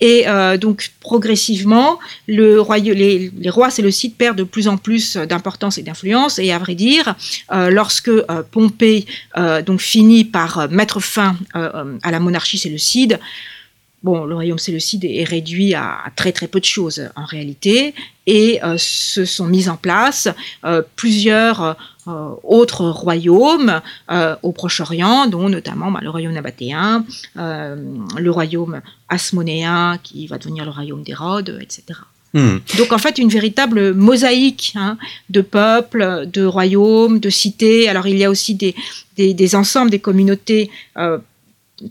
Et 0.00 0.26
donc 0.58 0.90
progressivement, 1.00 2.00
le 2.26 2.60
les, 2.92 3.50
rois 3.50 3.70
séleucides 3.70 4.16
perdent 4.16 4.38
de 4.38 4.42
plus 4.42 4.66
en 4.66 4.76
plus 4.76 5.16
d'importance 5.16 5.78
et 5.78 5.82
d'influence. 5.82 6.40
Et 6.40 6.50
à 6.50 6.58
vrai 6.58 6.74
dire, 6.74 7.14
lorsque 7.50 8.10
Pompée 8.50 9.06
donc 9.64 9.80
finit 9.80 10.24
par 10.24 10.68
mettre 10.70 10.98
fin 10.98 11.36
euh, 11.56 11.98
à 12.02 12.10
la 12.10 12.20
monarchie 12.20 12.58
séleucide, 12.58 13.18
bon, 14.02 14.24
le 14.24 14.34
royaume 14.34 14.58
séleucide 14.58 15.04
est 15.04 15.24
réduit 15.24 15.74
à, 15.74 15.98
très 16.16 16.32
très 16.32 16.48
peu 16.48 16.60
de 16.60 16.64
choses 16.64 17.08
en 17.16 17.24
réalité, 17.24 17.94
et 18.26 18.62
euh, 18.62 18.76
se 18.78 19.24
sont 19.24 19.46
mis 19.46 19.68
en 19.68 19.76
place 19.76 20.28
euh, 20.64 20.82
plusieurs 20.96 21.76
autres 22.42 22.88
royaumes 22.88 23.80
au 24.42 24.50
Proche-Orient, 24.50 25.28
dont 25.28 25.48
notamment 25.48 25.92
bah, 25.92 26.00
le 26.02 26.10
royaume 26.10 26.32
nabatéen, 26.32 27.04
le 27.36 28.28
royaume 28.28 28.80
asmonéen 29.08 29.98
qui 30.02 30.26
va 30.26 30.38
devenir 30.38 30.64
le 30.64 30.72
royaume 30.72 31.04
d'Hérode, 31.04 31.60
etc. 31.60 32.00
Hmm. 32.34 32.56
Donc 32.76 32.92
en 32.92 32.98
fait 32.98 33.18
une 33.18 33.28
véritable 33.28 33.94
mosaïque 33.94 34.72
hein, 34.74 34.98
de 35.30 35.42
peuples, 35.42 36.26
de 36.26 36.44
royaumes, 36.44 37.20
de 37.20 37.30
cités. 37.30 37.88
Alors 37.88 38.08
il 38.08 38.18
y 38.18 38.24
a 38.24 38.30
aussi 38.30 38.56
des, 38.56 38.74
des, 39.16 39.54
ensembles, 39.54 39.92
des 39.92 40.00
communautés 40.00 40.70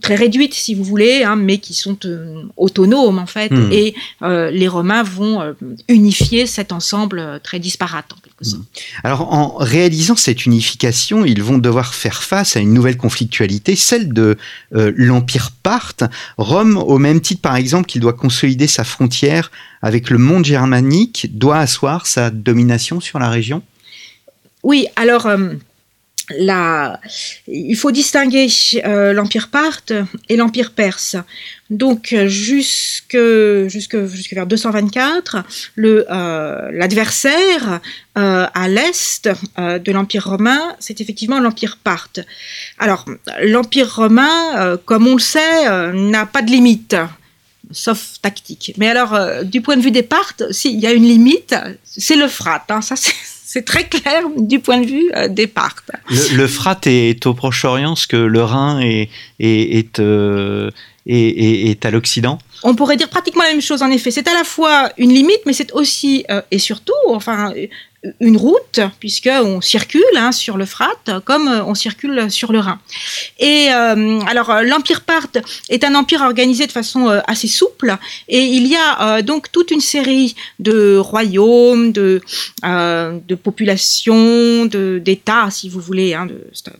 très 0.00 0.14
réduites, 0.14 0.54
si 0.54 0.74
vous 0.74 0.84
voulez, 0.84 1.22
hein, 1.22 1.36
mais 1.36 1.58
qui 1.58 1.74
sont 1.74 1.98
euh, 2.04 2.42
autonomes 2.56 3.18
en 3.18 3.26
fait. 3.26 3.50
Hmm. 3.50 3.70
Et 3.72 3.94
euh, 4.22 4.50
les 4.50 4.68
Romains 4.68 5.02
vont 5.02 5.40
euh, 5.40 5.52
unifier 5.88 6.46
cet 6.46 6.72
ensemble 6.72 7.40
très 7.42 7.58
disparate 7.58 8.06
en 8.12 8.20
quelque 8.20 8.44
sorte. 8.44 8.62
Hmm. 8.62 9.04
Alors 9.04 9.32
en 9.32 9.56
réalisant 9.56 10.16
cette 10.16 10.46
unification, 10.46 11.24
ils 11.24 11.42
vont 11.42 11.58
devoir 11.58 11.94
faire 11.94 12.22
face 12.22 12.56
à 12.56 12.60
une 12.60 12.72
nouvelle 12.72 12.96
conflictualité, 12.96 13.76
celle 13.76 14.12
de 14.12 14.36
l'Empire 14.72 15.50
parthe. 15.62 16.04
Rome, 16.38 16.76
au 16.76 16.98
même 16.98 17.20
titre 17.20 17.40
par 17.40 17.56
exemple 17.56 17.86
qu'il 17.86 18.00
doit 18.00 18.12
consolider 18.12 18.66
sa 18.66 18.84
frontière 18.84 19.50
avec 19.82 20.10
le 20.10 20.18
monde 20.18 20.44
germanique, 20.44 21.28
doit 21.32 21.58
asseoir 21.58 22.06
sa 22.06 22.30
domination 22.30 23.00
sur 23.00 23.18
la 23.18 23.30
région? 23.30 23.62
Oui, 24.62 24.86
alors 24.96 25.28
il 26.30 27.76
faut 27.76 27.90
distinguer 27.90 28.48
euh, 28.84 29.12
l'Empire 29.12 29.48
parthe 29.48 29.92
et 30.28 30.36
l'Empire 30.36 30.72
perse. 30.72 31.16
Donc 31.70 32.14
jusque, 32.26 33.14
vers 33.14 34.46
224, 34.46 35.36
euh, 35.78 36.70
l'adversaire 36.72 37.80
euh, 38.18 38.46
à 38.54 38.68
l'est 38.68 39.28
de 39.58 39.92
l'Empire 39.92 40.28
romain, 40.28 40.76
c'est 40.78 41.00
effectivement 41.00 41.40
l'Empire 41.40 41.78
parthe. 41.82 42.20
Alors 42.78 43.06
l'Empire 43.42 43.94
romain, 43.94 44.78
comme 44.84 45.06
on 45.06 45.14
le 45.14 45.20
sait, 45.20 45.92
n'a 45.92 46.26
pas 46.26 46.42
de 46.42 46.50
limite 46.50 46.96
sauf 47.72 48.20
tactique. 48.20 48.74
Mais 48.76 48.88
alors, 48.88 49.44
du 49.44 49.60
point 49.60 49.76
de 49.76 49.82
vue 49.82 49.90
des 49.90 50.02
Parthes, 50.02 50.44
s'il 50.52 50.78
y 50.78 50.86
a 50.86 50.92
une 50.92 51.04
limite, 51.04 51.54
c'est 51.84 52.16
le 52.16 52.28
Frat. 52.28 52.64
Hein, 52.68 52.80
ça, 52.80 52.94
c'est 52.96 53.62
très 53.66 53.84
clair 53.84 54.22
du 54.36 54.60
point 54.60 54.80
de 54.80 54.86
vue 54.86 55.10
euh, 55.14 55.28
des 55.28 55.46
Parthes. 55.46 55.90
Le, 56.34 56.46
Frat 56.46 56.80
est 56.86 57.26
au 57.26 57.34
Proche-Orient, 57.34 57.96
ce 57.96 58.06
que 58.06 58.16
le 58.16 58.42
Rhin 58.42 58.80
est, 58.80 59.10
est, 59.38 59.98
euh, 59.98 60.70
à 61.06 61.90
l'Occident 61.90 62.38
on 62.64 62.76
pourrait 62.76 62.96
dire 62.96 63.08
pratiquement 63.08 63.42
la 63.42 63.50
même 63.50 63.60
chose 63.60 63.82
en 63.82 63.90
effet. 63.90 64.12
C'est 64.12 64.28
à 64.28 64.34
la 64.34 64.44
fois 64.44 64.92
une 64.96 65.12
limite, 65.12 65.40
mais 65.46 65.52
c'est 65.52 65.72
aussi 65.72 66.24
euh, 66.30 66.42
et 66.52 66.60
surtout, 66.60 66.92
enfin, 67.08 67.52
une 68.20 68.36
route, 68.36 68.80
puisqu'on 68.98 69.60
circule 69.60 70.02
hein, 70.16 70.32
sur 70.32 70.56
le 70.56 70.66
comme 71.24 71.48
euh, 71.48 71.64
on 71.64 71.74
circule 71.74 72.30
sur 72.30 72.52
le 72.52 72.58
Rhin. 72.58 72.80
Et 73.38 73.68
euh, 73.70 74.20
alors, 74.26 74.50
euh, 74.50 74.62
l'Empire 74.62 75.02
parthe 75.02 75.38
est 75.68 75.84
un 75.84 75.94
empire 75.94 76.22
organisé 76.22 76.66
de 76.66 76.72
façon 76.72 77.08
assez 77.26 77.48
souple, 77.48 77.96
et 78.28 78.42
il 78.42 78.66
y 78.66 78.76
a 78.76 79.22
donc 79.22 79.52
toute 79.52 79.70
une 79.70 79.80
série 79.80 80.34
de 80.58 80.96
royaumes, 80.96 81.92
de, 81.92 82.20
de 82.62 83.34
populations, 83.34 84.66
d'États, 84.66 85.50
si 85.50 85.68
vous 85.68 85.80
voulez, 85.80 86.14
hein, 86.14 86.28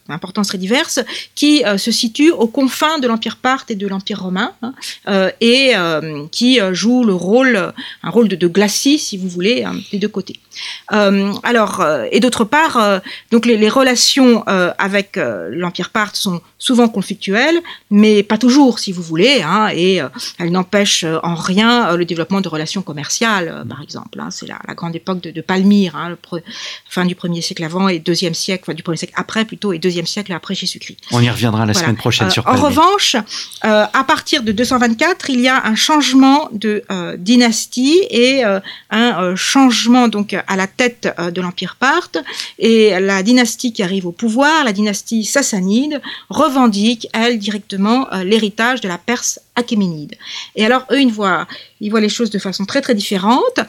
d'importance 0.09 0.49
très 0.49 0.59
diverse, 0.59 1.01
qui 1.35 1.63
se 1.77 1.91
situent 1.91 2.31
aux 2.33 2.47
confins 2.47 2.99
de 2.99 3.09
l'Empire 3.09 3.37
parthe 3.37 3.71
et 3.71 3.75
de 3.75 3.87
l'Empire 3.87 4.23
romain, 4.23 4.53
hein, 4.63 5.31
et 5.41 5.73
qui 6.31 6.61
jouent 6.73 7.05
le 7.05 7.15
rôle, 7.15 7.73
un 8.03 8.11
rôle 8.11 8.29
de, 8.29 8.47
glacis, 8.47 8.99
si 8.99 9.17
vous 9.17 9.29
voulez, 9.29 9.65
des 9.91 9.99
deux 9.99 10.09
côtés. 10.09 10.39
Alors, 11.43 11.81
euh, 11.81 12.07
et 12.11 12.21
d'autre 12.21 12.45
part, 12.45 12.77
euh, 12.77 12.99
donc 13.31 13.47
les, 13.47 13.69
relations 13.69 14.45
avec 14.79 15.19
l'Empire 15.51 15.91
parthe 15.91 16.17
sont 16.17 16.43
souvent 16.59 16.89
conflictuelles, 16.89 17.59
mais 17.91 18.23
pas 18.23 18.37
toujours, 18.37 18.79
si 18.79 18.93
vous 18.93 19.03
voulez, 19.03 19.43
hein, 19.43 19.71
et 19.75 20.01
elles 20.39 20.51
n'empêchent 20.51 21.07
en 21.23 21.35
rien 21.35 21.97
le 21.97 22.05
développement 22.05 22.41
de 22.41 22.49
relations 22.49 22.83
commerciales, 22.83 23.65
par 23.69 23.81
exemple. 23.81 24.21
Hein. 24.21 24.29
c'est 24.31 24.47
la, 24.47 24.59
grande 24.75 24.95
époque 24.95 25.21
de, 25.23 25.41
Palmyre, 25.41 25.97
hein, 25.97 26.17
fin 26.89 27.07
du 27.07 27.15
1er 27.15 27.41
siècle 27.41 27.65
avant 27.65 27.89
et 27.89 27.99
deuxième 27.99 28.35
siècle, 28.35 28.65
enfin, 28.67 28.75
du 28.75 28.83
1er 28.83 28.97
siècle 28.97 29.15
après 29.17 29.45
plutôt, 29.45 29.73
et 29.73 29.79
deuxième 29.79 30.07
siècle 30.07 30.33
après 30.33 30.55
Jésus-Christ. 30.55 30.99
On 31.13 31.21
y 31.21 31.31
reviendra 31.31 31.65
la 31.65 31.75
semaine 31.75 31.97
prochaine 31.97 32.31
sur 32.31 32.45
Palmyre. 32.45 32.63
En 32.63 32.67
revanche, 32.67 33.17
à 33.63 34.05
partir 34.05 34.43
de 34.43 34.53
224, 34.53 35.31
il 35.31 35.41
y 35.41 35.49
a 35.49 35.65
un 35.65 35.77
changement 35.77 36.51
de 36.53 36.85
dynastie 37.17 38.01
et 38.11 38.43
un 38.91 39.37
changement 39.37 40.09
donc 40.09 40.37
à 40.47 40.57
la 40.57 40.67
tête 40.67 41.02
tête 41.03 41.21
de 41.21 41.41
l'Empire 41.41 41.77
parthe 41.79 42.19
et 42.59 42.99
la 43.01 43.23
dynastie 43.23 43.73
qui 43.73 43.83
arrive 43.83 44.07
au 44.07 44.13
pouvoir, 44.13 44.65
la 44.65 44.73
dynastie 44.73 45.25
sassanide, 45.25 46.01
revendique, 46.31 47.09
elle, 47.13 47.39
directement 47.39 48.09
l'héritage 48.25 48.81
de 48.81 48.89
la 48.89 48.99
Perse 48.99 49.41
achéménide. 49.57 50.17
Et 50.57 50.65
alors, 50.65 50.87
eux, 50.91 51.01
ils 51.01 51.13
voient, 51.13 51.47
ils 51.81 51.91
voient 51.91 52.01
les 52.01 52.09
choses 52.09 52.31
de 52.31 52.39
façon 52.39 52.65
très 52.65 52.81
très 52.81 52.95
différente 52.95 53.61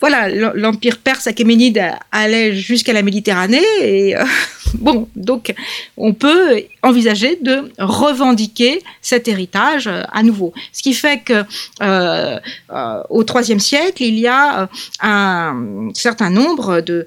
voilà, 0.00 0.28
l'empire 0.28 0.98
perse 0.98 1.28
achéménide 1.28 1.80
allait 2.10 2.54
jusqu'à 2.54 2.92
la 2.92 3.02
Méditerranée 3.02 3.62
et 3.80 4.16
euh, 4.16 4.24
bon, 4.74 5.08
donc 5.14 5.54
on 5.96 6.12
peut 6.12 6.64
envisager 6.82 7.38
de 7.40 7.72
revendiquer 7.78 8.82
cet 9.00 9.28
héritage 9.28 9.86
euh, 9.86 10.02
à 10.12 10.24
nouveau. 10.24 10.52
Ce 10.72 10.82
qui 10.82 10.94
fait 10.94 11.20
que 11.20 11.44
euh, 11.80 12.38
au 13.08 13.24
IIIe 13.24 13.60
siècle, 13.60 14.02
il 14.02 14.18
y 14.18 14.26
a 14.26 14.68
un 15.00 15.90
certain 15.94 16.30
nombre 16.30 16.80
de 16.80 17.06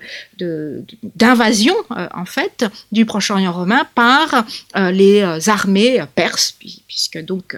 d'invasions 1.16 1.76
en 1.90 2.26
fait 2.26 2.64
du 2.92 3.06
Proche-Orient 3.06 3.52
romain 3.52 3.88
par 3.96 4.46
les 4.76 5.24
armées 5.50 6.00
perses, 6.14 6.56
puisque 6.88 7.18
donc 7.26 7.58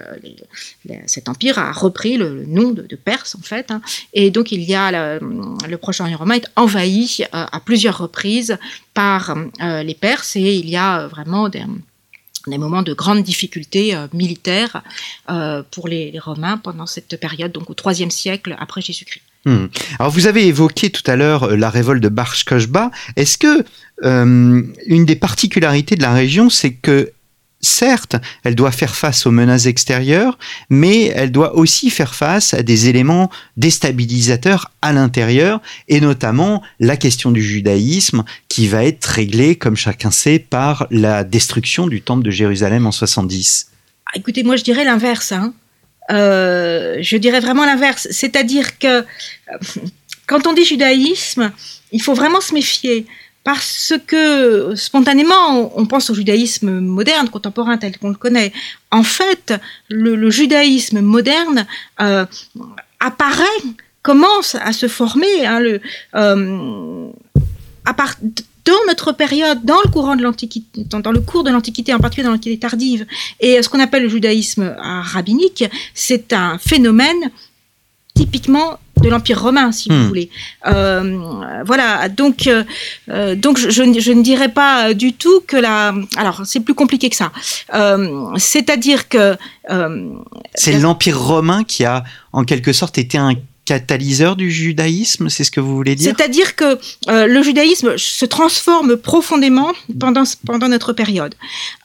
cet 1.04 1.28
empire 1.28 1.58
a 1.58 1.72
repris 1.72 2.16
le, 2.16 2.46
nom 2.46 2.70
de, 2.70 2.96
Perse 2.96 3.34
en 3.34 3.42
fait, 3.42 3.70
hein. 3.70 3.82
et 4.14 4.30
donc 4.30 4.50
il 4.50 4.62
y 4.62 4.74
a 4.74 5.20
le 5.68 5.76
Proche-Orient 5.76 6.18
romain 6.18 6.34
est 6.34 6.46
envahi 6.56 7.18
euh, 7.22 7.46
à 7.50 7.60
plusieurs 7.60 7.98
reprises 7.98 8.58
par 8.94 9.36
euh, 9.60 9.82
les 9.82 9.94
Perses 9.94 10.36
et 10.36 10.56
il 10.56 10.68
y 10.68 10.76
a 10.76 11.06
vraiment 11.06 11.48
des, 11.48 11.64
moments 12.46 12.82
de 12.82 12.92
grande 12.92 13.22
difficulté 13.22 13.94
euh, 13.94 14.06
militaire 14.12 14.82
pour 15.70 15.88
les, 15.88 16.18
Romains 16.18 16.58
pendant 16.58 16.86
cette 16.86 17.18
période, 17.18 17.52
donc 17.52 17.70
au 17.70 17.90
IIIe 17.90 18.10
siècle 18.10 18.56
après 18.58 18.80
Jésus-Christ. 18.80 19.22
Hmm. 19.46 19.66
Alors 19.98 20.12
vous 20.12 20.26
avez 20.26 20.46
évoqué 20.46 20.90
tout 20.90 21.08
à 21.10 21.16
l'heure 21.16 21.56
la 21.56 21.70
révolte 21.70 22.02
de 22.02 22.10
Bar 22.10 22.34
Kokhba. 22.44 22.90
Est-ce 23.16 23.38
que 23.38 23.64
une 24.02 25.06
des 25.06 25.16
particularités 25.16 25.96
de 25.96 26.02
la 26.02 26.12
région, 26.12 26.50
c'est 26.50 26.72
que 26.72 27.12
certes, 27.60 28.16
elle 28.44 28.54
doit 28.54 28.72
faire 28.72 28.94
face 28.94 29.26
aux 29.26 29.30
menaces 29.30 29.66
extérieures, 29.66 30.38
mais 30.68 31.06
elle 31.06 31.32
doit 31.32 31.56
aussi 31.56 31.90
faire 31.90 32.14
face 32.14 32.54
à 32.54 32.62
des 32.62 32.88
éléments 32.88 33.30
déstabilisateurs 33.56 34.70
à 34.82 34.92
l'intérieur, 34.92 35.60
et 35.88 36.00
notamment 36.00 36.62
la 36.78 36.96
question 36.96 37.30
du 37.30 37.42
judaïsme, 37.42 38.24
qui 38.48 38.68
va 38.68 38.84
être 38.84 39.04
réglée, 39.04 39.56
comme 39.56 39.76
chacun 39.76 40.10
sait, 40.10 40.38
par 40.38 40.86
la 40.90 41.24
destruction 41.24 41.86
du 41.86 42.02
temple 42.02 42.24
de 42.24 42.30
Jérusalem 42.30 42.86
en 42.86 42.92
70. 42.92 43.70
Ah, 44.06 44.12
écoutez, 44.16 44.42
moi 44.42 44.56
je 44.56 44.64
dirais 44.64 44.84
l'inverse. 44.84 45.32
Hein. 45.32 45.52
Euh, 46.10 46.98
je 47.00 47.16
dirais 47.16 47.40
vraiment 47.40 47.64
l'inverse. 47.64 48.08
C'est-à-dire 48.10 48.78
que 48.78 48.86
euh, 48.86 49.04
quand 50.26 50.46
on 50.46 50.52
dit 50.52 50.64
judaïsme, 50.64 51.52
il 51.92 52.02
faut 52.02 52.14
vraiment 52.14 52.40
se 52.40 52.54
méfier 52.54 53.06
parce 53.44 53.94
que 54.06 54.74
spontanément, 54.74 55.72
on 55.78 55.86
pense 55.86 56.10
au 56.10 56.14
judaïsme 56.14 56.80
moderne, 56.80 57.28
contemporain 57.28 57.78
tel 57.78 57.96
qu'on 57.98 58.10
le 58.10 58.16
connaît. 58.16 58.52
En 58.90 59.02
fait, 59.02 59.54
le, 59.88 60.30
judaïsme 60.30 61.00
moderne 61.00 61.66
euh, 62.00 62.26
apparaît, 63.00 63.44
commence 64.02 64.56
à 64.56 64.72
se 64.72 64.88
former 64.88 65.46
hein, 65.46 65.60
le, 65.60 65.80
euh, 66.14 67.08
à 67.86 67.94
part, 67.94 68.16
dans 68.64 68.84
notre 68.88 69.12
période, 69.12 69.64
dans 69.64 69.80
le 69.84 69.90
courant 69.90 70.16
de 70.16 70.22
l'Antiquité, 70.22 70.84
dans, 70.84 71.10
le 71.10 71.20
cours 71.20 71.42
de 71.42 71.50
l'Antiquité, 71.50 71.94
en 71.94 71.98
particulier 71.98 72.26
dans 72.26 72.32
l'Antiquité 72.32 72.60
tardive, 72.60 73.06
et 73.40 73.62
ce 73.62 73.68
qu'on 73.70 73.80
appelle 73.80 74.02
le 74.02 74.08
judaïsme 74.10 74.76
rabbinique, 74.78 75.64
c'est 75.94 76.34
un 76.34 76.58
phénomène 76.58 77.30
typiquement 78.14 78.78
de 79.00 79.08
l'Empire 79.08 79.42
romain, 79.42 79.72
si 79.72 79.88
vous 79.88 79.94
hmm. 79.94 80.08
voulez. 80.08 80.30
Euh, 80.66 81.62
voilà, 81.64 82.08
donc, 82.08 82.46
euh, 82.46 82.64
euh, 83.08 83.34
donc 83.34 83.58
je, 83.58 83.70
je, 83.70 84.12
ne 84.12 84.22
dirais 84.22 84.50
pas 84.50 84.94
du 84.94 85.12
tout 85.12 85.40
que 85.46 85.56
la... 85.56 85.94
Alors, 86.16 86.42
c'est 86.44 86.60
plus 86.60 86.74
compliqué 86.74 87.10
que 87.10 87.16
ça. 87.16 87.32
C'est-à-dire 88.36 89.08
que... 89.08 89.36
c'est 90.54 90.78
l'Empire 90.78 91.20
romain 91.20 91.64
qui 91.64 91.84
a, 91.84 92.04
en 92.32 92.44
quelque 92.44 92.72
sorte, 92.72 92.98
été 92.98 93.18
un 93.18 93.34
catalyseur 93.70 94.34
du 94.34 94.50
judaïsme, 94.50 95.28
c'est 95.28 95.44
ce 95.44 95.52
que 95.52 95.60
vous 95.60 95.76
voulez 95.76 95.94
dire? 95.94 96.12
C'est-à-dire 96.12 96.56
que 96.56 96.76
euh, 97.08 97.28
le 97.28 97.40
judaïsme 97.40 97.96
se 97.96 98.24
transforme 98.24 98.96
profondément 98.96 99.70
pendant, 100.00 100.24
pendant 100.44 100.66
notre 100.66 100.92
période. 100.92 101.36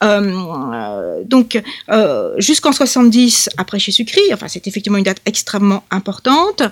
Euh, 0.03 1.21
donc, 1.25 1.61
euh, 1.91 2.33
jusqu'en 2.39 2.71
70 2.71 3.51
après 3.57 3.77
Jésus-Christ, 3.77 4.33
enfin 4.33 4.47
c'est 4.47 4.65
effectivement 4.65 4.97
une 4.97 5.03
date 5.03 5.21
extrêmement 5.27 5.83
importante, 5.91 6.63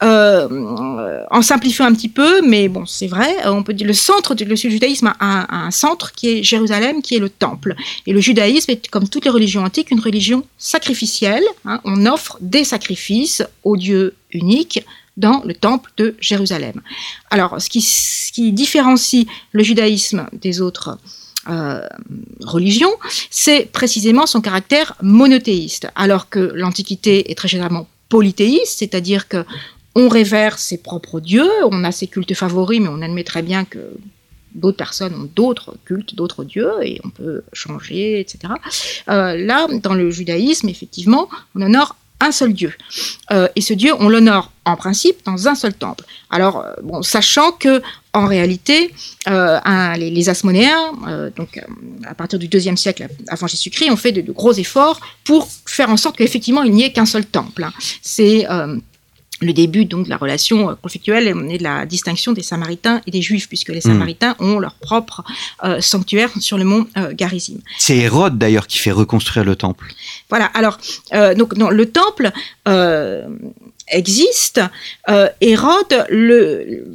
en 0.00 1.42
simplifiant 1.42 1.86
un 1.86 1.94
petit 1.94 2.08
peu, 2.08 2.40
mais 2.46 2.68
bon, 2.68 2.86
c'est 2.86 3.08
vrai, 3.08 3.28
on 3.46 3.64
peut 3.64 3.74
dire 3.74 3.88
le 3.88 3.92
centre 3.92 4.36
du 4.36 4.46
judaïsme 4.56 5.12
a 5.18 5.66
un, 5.66 5.72
centre 5.72 6.12
qui 6.12 6.28
est 6.28 6.42
Jérusalem, 6.44 7.02
qui 7.02 7.16
est 7.16 7.18
le 7.18 7.28
temple. 7.28 7.74
Et 8.06 8.12
le 8.12 8.20
judaïsme 8.20 8.70
est, 8.70 8.86
comme 8.86 9.08
toutes 9.08 9.24
les 9.24 9.32
religions 9.32 9.64
antiques, 9.64 9.90
une 9.90 9.98
religion 10.00 10.44
sacrificielle. 10.58 11.44
Hein. 11.64 11.80
on 11.84 12.06
offre 12.06 12.38
des 12.40 12.62
sacrifices 12.62 13.42
aux 13.64 13.76
dieux 13.76 14.14
unique 14.32 14.84
dans 15.16 15.42
le 15.44 15.54
temple 15.54 15.90
de 15.96 16.16
Jérusalem. 16.20 16.80
Alors, 17.30 17.60
ce 17.60 17.68
qui, 17.68 18.52
différencie 18.52 19.26
le 19.52 19.62
judaïsme 19.62 20.26
des 20.32 20.60
autres 20.60 20.98
euh, 21.48 21.86
religions, 22.40 22.92
c'est 23.30 23.70
précisément 23.70 24.26
son 24.26 24.40
caractère 24.40 24.96
monothéiste, 25.02 25.88
alors 25.94 26.28
que 26.30 26.38
l'Antiquité 26.54 27.30
est 27.30 27.34
très 27.34 27.48
généralement 27.48 27.86
polythéiste, 28.08 28.78
c'est-à-dire 28.78 29.28
que 29.28 29.44
on 29.94 30.08
révère 30.08 30.58
ses 30.58 30.78
propres 30.78 31.20
dieux, 31.20 31.50
on 31.70 31.84
a 31.84 31.92
ses 31.92 32.06
cultes 32.06 32.34
favoris, 32.34 32.80
mais 32.80 32.88
on 32.88 33.02
admet 33.02 33.24
très 33.24 33.42
bien 33.42 33.64
que 33.64 33.78
d'autres 34.54 34.76
personnes 34.76 35.14
ont 35.14 35.28
d'autres 35.34 35.74
cultes, 35.84 36.14
d'autres 36.14 36.44
dieux, 36.44 36.72
et 36.82 37.00
on 37.04 37.10
peut 37.10 37.42
changer, 37.52 38.20
etc. 38.20 38.54
Euh, 39.08 39.36
là, 39.36 39.66
dans 39.82 39.94
le 39.94 40.10
judaïsme, 40.10 40.68
effectivement, 40.68 41.28
on 41.54 41.62
honore 41.62 41.96
un 42.20 42.32
seul 42.32 42.52
Dieu. 42.52 42.72
Euh, 43.32 43.48
et 43.56 43.60
ce 43.60 43.74
Dieu, 43.74 43.92
on 43.98 44.08
l'honore 44.08 44.52
en 44.64 44.76
principe 44.76 45.24
dans 45.24 45.48
un 45.48 45.54
seul 45.54 45.74
temple. 45.74 46.04
Alors, 46.30 46.58
euh, 46.58 46.74
bon, 46.82 47.02
sachant 47.02 47.52
que 47.52 47.82
en 48.12 48.26
réalité, 48.26 48.92
euh, 49.28 49.58
les, 49.96 50.28
Asmonéens, 50.28 50.92
donc 51.36 51.60
à 52.04 52.14
partir 52.14 52.40
du 52.40 52.48
deuxième 52.48 52.76
siècle 52.76 53.06
avant 53.28 53.46
Jésus-Christ, 53.46 53.90
ont 53.90 53.96
fait 53.96 54.10
de, 54.10 54.32
gros 54.32 54.52
efforts 54.52 55.00
pour 55.24 55.48
faire 55.66 55.90
en 55.90 55.96
sorte 55.96 56.16
qu'effectivement 56.16 56.62
il 56.64 56.72
n'y 56.72 56.82
ait 56.82 56.92
qu'un 56.92 57.06
seul 57.06 57.24
temple. 57.24 57.62
Hein. 57.62 57.72
C'est 58.02 58.46
le 59.40 59.52
début 59.52 59.84
donc 59.84 60.04
de 60.04 60.10
la 60.10 60.16
relation 60.16 60.70
euh, 60.70 60.74
conflictuelle 60.74 61.28
et 61.28 61.58
de 61.58 61.62
la 61.62 61.86
distinction 61.86 62.32
des 62.32 62.42
Samaritains 62.42 63.00
et 63.06 63.10
des 63.10 63.22
Juifs, 63.22 63.48
puisque 63.48 63.68
les 63.68 63.78
hmm. 63.78 63.92
Samaritains 63.92 64.36
ont 64.38 64.58
leur 64.58 64.74
propre 64.74 65.24
euh, 65.64 65.80
sanctuaire 65.80 66.30
sur 66.40 66.58
le 66.58 66.64
mont 66.64 66.86
euh, 66.96 67.12
Garizim. 67.14 67.58
C'est 67.78 67.96
Hérode 67.96 68.38
d'ailleurs 68.38 68.66
qui 68.66 68.78
fait 68.78 68.92
reconstruire 68.92 69.44
le 69.44 69.56
temple. 69.56 69.92
Voilà. 70.28 70.46
Alors 70.46 70.78
donc 71.36 71.54
le 71.56 71.86
temple 71.86 72.30
existe. 73.88 74.60
Hérode 75.40 76.06
le 76.08 76.94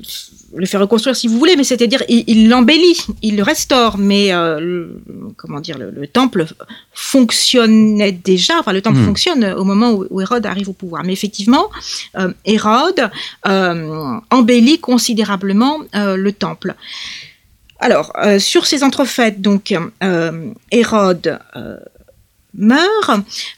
le 0.56 0.66
fait 0.66 0.78
reconstruire 0.78 1.16
si 1.16 1.28
vous 1.28 1.38
voulez, 1.38 1.56
mais 1.56 1.64
c'est-à-dire 1.64 2.04
il 2.08 2.50
l'embellit, 2.50 2.98
il 3.22 3.38
le 3.38 3.44
restaure, 3.44 3.98
mais 3.98 4.34
euh, 4.34 4.88
comment 5.36 5.60
dire, 5.60 5.78
le, 5.78 6.08
temple 6.08 6.46
fonctionnait 6.94 8.12
déjà, 8.12 8.60
enfin 8.60 8.72
le 8.72 8.82
temple 8.82 9.00
hmm. 9.00 9.06
fonctionne 9.06 9.46
au 9.46 9.64
moment 9.64 9.92
où, 9.92 10.22
Hérode 10.22 10.46
arrive 10.46 10.70
au 10.70 10.74
pouvoir. 10.74 11.04
Mais 11.04 11.14
effectivement, 11.14 11.70
euh, 12.18 12.32
Hérode 12.46 13.10
euh, 13.48 14.20
embellit 14.30 14.80
considérablement 14.80 15.80
le 15.94 16.32
temple. 16.32 16.76
Alors, 17.80 18.14
sur 18.40 18.66
ces 18.66 18.84
entrefaites, 18.84 19.42
donc, 19.42 19.74
Hérode 20.72 21.40
meurt. 22.58 23.12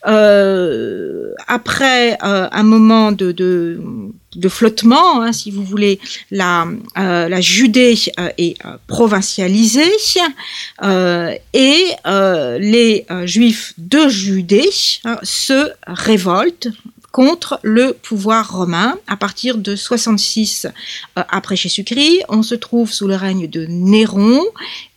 Euh, 0.06 1.34
après 1.48 2.18
euh, 2.24 2.48
un 2.52 2.64
moment 2.64 3.12
de, 3.12 3.32
de, 3.32 4.50
flottement, 4.50 5.22
hein, 5.22 5.34
si 5.34 5.52
vous 5.52 5.64
voulez, 5.64 6.00
la, 6.32 6.68
euh, 6.98 7.28
la 7.28 7.42
Judée 7.42 7.98
est 8.38 8.58
provincialisée 8.88 9.92
et 11.54 11.86
les 12.04 13.06
Juifs 13.26 13.74
de 13.78 14.08
Judée 14.08 14.70
hein, 15.06 15.18
se 15.24 15.72
révoltent 15.86 16.70
contre 17.12 17.60
le 17.64 17.94
pouvoir 17.94 18.58
romain. 18.58 18.96
À 19.08 19.18
partir 19.18 19.58
de 19.58 19.76
66 19.76 20.68
après 21.16 21.56
Jésus-Christ, 21.56 22.24
on 22.30 22.44
se 22.44 22.54
trouve 22.54 22.94
sous 22.94 23.08
le 23.08 23.16
règne 23.16 23.48
de 23.48 23.66
Néron 23.66 24.44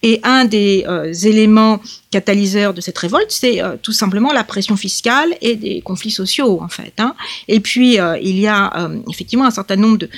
Et 0.02 0.20
un 0.22 0.44
des 0.44 0.84
éléments 1.24 1.80
catalyseurs 2.10 2.74
de 2.74 2.80
cette 2.80 2.98
révolte, 2.98 3.30
c'est 3.30 3.60
tout 3.82 3.92
simplement 3.92 4.32
la 4.32 4.44
pression 4.44 4.76
fiscale 4.76 5.34
et 5.40 5.56
des 5.56 5.80
conflits 5.80 6.10
sociaux, 6.10 6.60
en 6.62 6.68
fait. 6.68 6.94
Hein. 6.98 7.14
Et 7.48 7.60
puis, 7.60 7.98
il 8.22 8.40
y 8.40 8.46
a 8.46 8.90
effectivement 9.08 9.44
un 9.44 9.50
certain 9.50 9.76
nombre 9.76 9.98
de, 9.98 10.08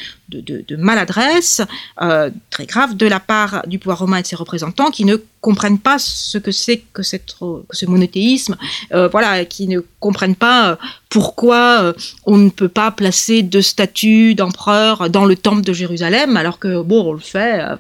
de, 0.40 0.64
de, 0.66 0.77
maladresse 0.77 1.61
euh, 2.01 2.31
très 2.51 2.66
grave 2.66 2.97
de 2.97 3.07
la 3.07 3.21
part 3.21 3.62
du 3.66 3.79
pouvoir 3.79 3.99
romain 3.99 4.18
et 4.18 4.23
de 4.23 4.27
ses 4.27 4.37
représentants 4.37 4.90
qui 4.90 5.05
ne 5.05 5.16
comprennent 5.40 5.79
pas 5.79 5.99
ce 5.99 6.38
que 6.38 6.53
c'est 6.53 6.79
que, 6.92 7.03
que 7.03 7.64
ce 7.73 7.87
monothéisme, 7.87 8.57
euh, 8.92 9.09
voilà, 9.09 9.45
qui 9.45 9.66
ne 9.66 9.81
comprennent 9.99 10.37
pas 10.37 10.71
euh, 10.71 10.77
pourquoi 11.09 11.83
euh, 11.83 11.92
on 12.25 12.38
ne 12.38 12.49
peut 12.49 12.68
pas 12.68 12.90
placer 12.90 13.42
deux 13.42 13.61
statues 13.61 14.35
d'empereurs 14.35 15.11
dans 15.11 15.25
le 15.25 15.37
temple 15.37 15.62
de 15.62 15.73
Jérusalem, 15.73 16.37
alors 16.37 16.59
que 16.59 16.81
bon, 16.83 17.11
on 17.11 17.12
le 17.12 17.18
fait 17.18 17.61
euh, 17.61 17.77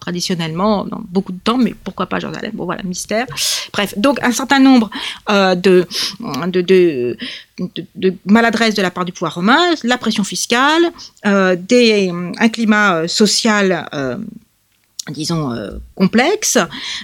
traditionnellement 0.00 0.84
dans 0.84 1.00
beaucoup 1.08 1.32
de 1.32 1.38
mais 1.56 1.74
pourquoi 1.84 2.06
pas 2.06 2.18
Jérusalem 2.18 2.52
Bon 2.54 2.64
voilà, 2.64 2.82
mystère. 2.82 3.26
Bref, 3.72 3.94
donc 3.96 4.18
un 4.22 4.32
certain 4.32 4.58
nombre 4.58 4.90
euh, 5.30 5.54
de, 5.54 5.86
de, 6.46 6.60
de 6.60 7.16
de, 7.94 8.82
la 8.82 8.90
part 8.90 9.04
du 9.04 9.12
pouvoir 9.12 9.34
romain, 9.34 9.74
la 9.84 9.98
pression 9.98 10.24
fiscale, 10.24 10.82
euh, 11.24 11.56
un 12.38 12.48
climat 12.48 13.08
social 13.08 13.88
euh, 13.94 14.16
disons 15.10 15.52
euh, 15.52 15.70
complexes, 15.94 16.58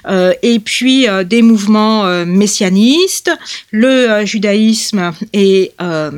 euh, 0.07 0.33
et 0.43 0.59
puis 0.59 1.09
euh, 1.09 1.25
des 1.25 1.43
mouvements 1.43 2.05
euh, 2.05 2.25
messianistes. 2.25 3.31
Le 3.71 3.89
euh, 3.89 4.27
judaïsme 4.27 5.13
est 5.33 5.73
euh, 5.81 6.11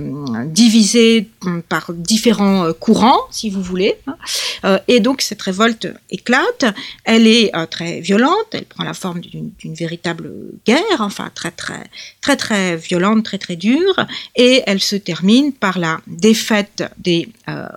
divisé 0.46 1.28
hum, 1.42 1.62
par 1.62 1.92
différents 1.92 2.72
courants, 2.72 3.20
si 3.30 3.50
vous 3.50 3.62
voulez, 3.62 3.96
hein. 4.06 4.80
et 4.88 5.00
donc 5.00 5.20
cette 5.20 5.42
révolte 5.42 5.88
éclate. 6.10 6.64
Elle 7.04 7.26
est 7.26 7.52
très 7.70 8.00
violente, 8.00 8.48
elle 8.52 8.64
prend 8.64 8.84
la 8.84 8.94
forme 8.94 9.20
d'une 9.20 9.74
véritable 9.74 10.30
guerre, 10.66 11.00
enfin 11.00 11.30
très 11.34 11.50
très 11.50 11.84
très 12.20 12.36
très 12.36 12.76
violente, 12.76 13.24
très 13.24 13.38
très 13.38 13.56
dure, 13.56 14.06
et 14.36 14.62
elle 14.66 14.80
se 14.80 14.96
termine 14.96 15.52
par 15.52 15.78
la 15.78 16.00
défaite 16.06 16.84
des 16.98 17.28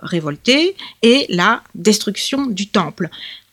révoltés 0.02 0.76
et 1.02 1.26
la 1.28 1.62
destruction 1.74 2.46
du 2.46 2.68
temple. 2.68 3.10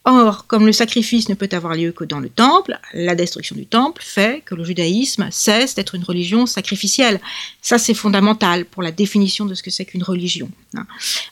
Or, 0.07 0.45
comme 0.45 0.67
le 0.67 0.71
sacrifice 0.71 1.29
ne 1.29 1.33
peut 1.33 1.49
avoir 1.51 1.73
lieu 1.73 1.91
que 1.91 2.03
dans 2.03 2.19
le 2.19 2.29
temple, 2.29 2.77
la 2.93 3.15
destruction 3.15 3.55
du 3.55 3.65
temple 3.65 4.03
fait 4.05 4.43
que 4.45 4.53
le 4.53 4.63
judaïsme 4.63 5.27
cesse 5.31 5.73
d'être 5.73 5.95
une 5.95 6.03
religion 6.03 6.45
sacrificielle. 6.45 7.19
Ça, 7.63 7.79
c'est 7.79 7.95
fondamental 7.95 8.65
pour 8.65 8.83
la 8.83 8.91
définition 8.91 9.45
de 9.45 9.55
ce 9.55 9.63
que 9.63 9.71
c'est 9.71 9.85
qu'une 9.85 10.03
religion. 10.03 10.47
Hein. 10.75 10.85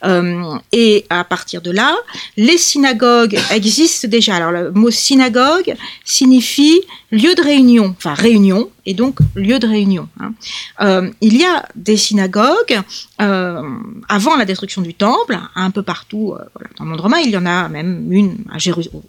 Euh, 0.06 0.58
et 0.72 1.06
à 1.12 1.24
partir 1.24 1.62
de 1.62 1.70
là, 1.70 1.96
les 2.36 2.58
synagogues 2.58 3.40
existent 3.52 4.08
déjà. 4.08 4.38
Alors, 4.38 4.52
le 4.52 4.72
mot 4.72 4.90
synagogue 4.90 5.76
signifie 6.04 6.82
lieu 7.12 7.36
de 7.36 7.44
réunion, 7.44 7.96
enfin 7.96 8.16
réunion, 8.16 8.72
et 8.86 8.93
donc 8.93 9.19
lieu 9.36 9.60
de 9.60 9.67
réunion. 9.67 10.10
Hein. 10.19 10.34
Euh, 10.82 11.10
il 11.22 11.38
y 11.38 11.46
a 11.46 11.65
des 11.76 11.98
synagogues 11.98 12.82
euh, 13.22 13.62
avant 14.10 14.36
la 14.36 14.46
destruction 14.46 14.82
du 14.82 14.93
temple, 14.93 15.38
un 15.56 15.72
peu 15.72 15.84
partout 15.84 16.34
euh, 16.34 16.43
dans 16.78 16.86
le 16.86 16.91
monde 16.91 17.02
romain. 17.02 17.17
Il 17.19 17.32
y 17.32 17.38
en 17.38 17.46
a 17.46 17.69
même 17.69 18.12
une 18.12 18.38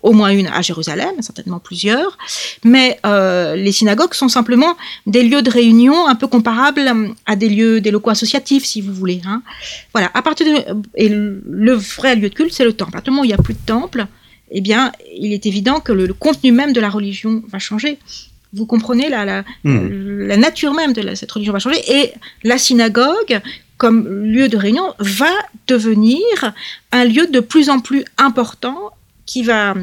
au 0.03 0.13
moins 0.13 0.31
une 0.31 0.47
à 0.47 0.63
Jérusalem, 0.63 1.15
certainement 1.21 1.59
plusieurs. 1.59 2.19
Mais 2.65 2.99
les 3.05 3.73
synagogues 3.73 4.15
sont 4.15 4.29
simplement 4.29 4.77
des 5.07 5.23
lieux 5.23 5.43
de 5.43 5.51
réunion 5.51 6.07
un 6.07 6.15
peu 6.15 6.27
comparables 6.27 7.15
à 7.27 7.37
des 7.37 7.49
lieux, 7.49 7.81
des 7.81 7.91
locaux 7.91 8.11
associatifs, 8.11 8.65
si 8.65 8.81
vous 8.81 8.93
voulez. 8.93 9.21
Hein. 9.27 9.43
Voilà. 9.93 10.11
À 10.15 10.23
partir 10.23 10.47
et 10.95 11.09
le, 11.09 11.75
vrai 11.75 12.17
lieu 12.17 12.29
de 12.29 12.35
culte, 12.35 12.53
c'est 12.53 12.65
le 12.65 12.73
temple. 12.73 12.97
À 12.97 13.01
tout 13.01 13.11
moment 13.11 13.23
où 13.23 13.25
il 13.25 13.29
n'y 13.29 13.35
a 13.35 13.39
plus 13.39 13.55
de 13.55 13.67
temple, 13.67 14.07
eh 14.51 14.61
bien, 14.61 14.93
il 15.17 15.33
est 15.33 15.47
évident 15.47 15.81
que 15.81 15.93
le, 15.93 16.13
contenu 16.13 16.53
même 16.53 16.73
de 16.73 16.81
la 16.81 16.91
religion 16.91 17.43
va 17.49 17.59
changer. 17.59 17.99
Vous 18.55 18.67
comprenez 18.67 19.09
la, 19.09 19.25
la, 19.25 19.45
mmh. 19.65 20.27
la 20.27 20.37
nature 20.37 20.75
même 20.75 20.93
de 20.93 21.03
la, 21.03 21.17
cette 21.17 21.31
religion 21.33 21.53
va 21.53 21.59
changer 21.59 21.81
et 21.89 22.13
la 22.43 22.59
synagogue 22.59 23.41
comme 23.77 24.07
lieu 24.25 24.49
de 24.49 24.57
réunion 24.57 24.95
va 24.99 25.33
devenir 25.67 26.23
un 26.93 27.05
lieu 27.05 27.27
de 27.27 27.41
plus 27.41 27.69
en 27.71 27.81
plus 27.81 28.05
important 28.19 28.91
qui 29.27 29.43
va 29.43 29.75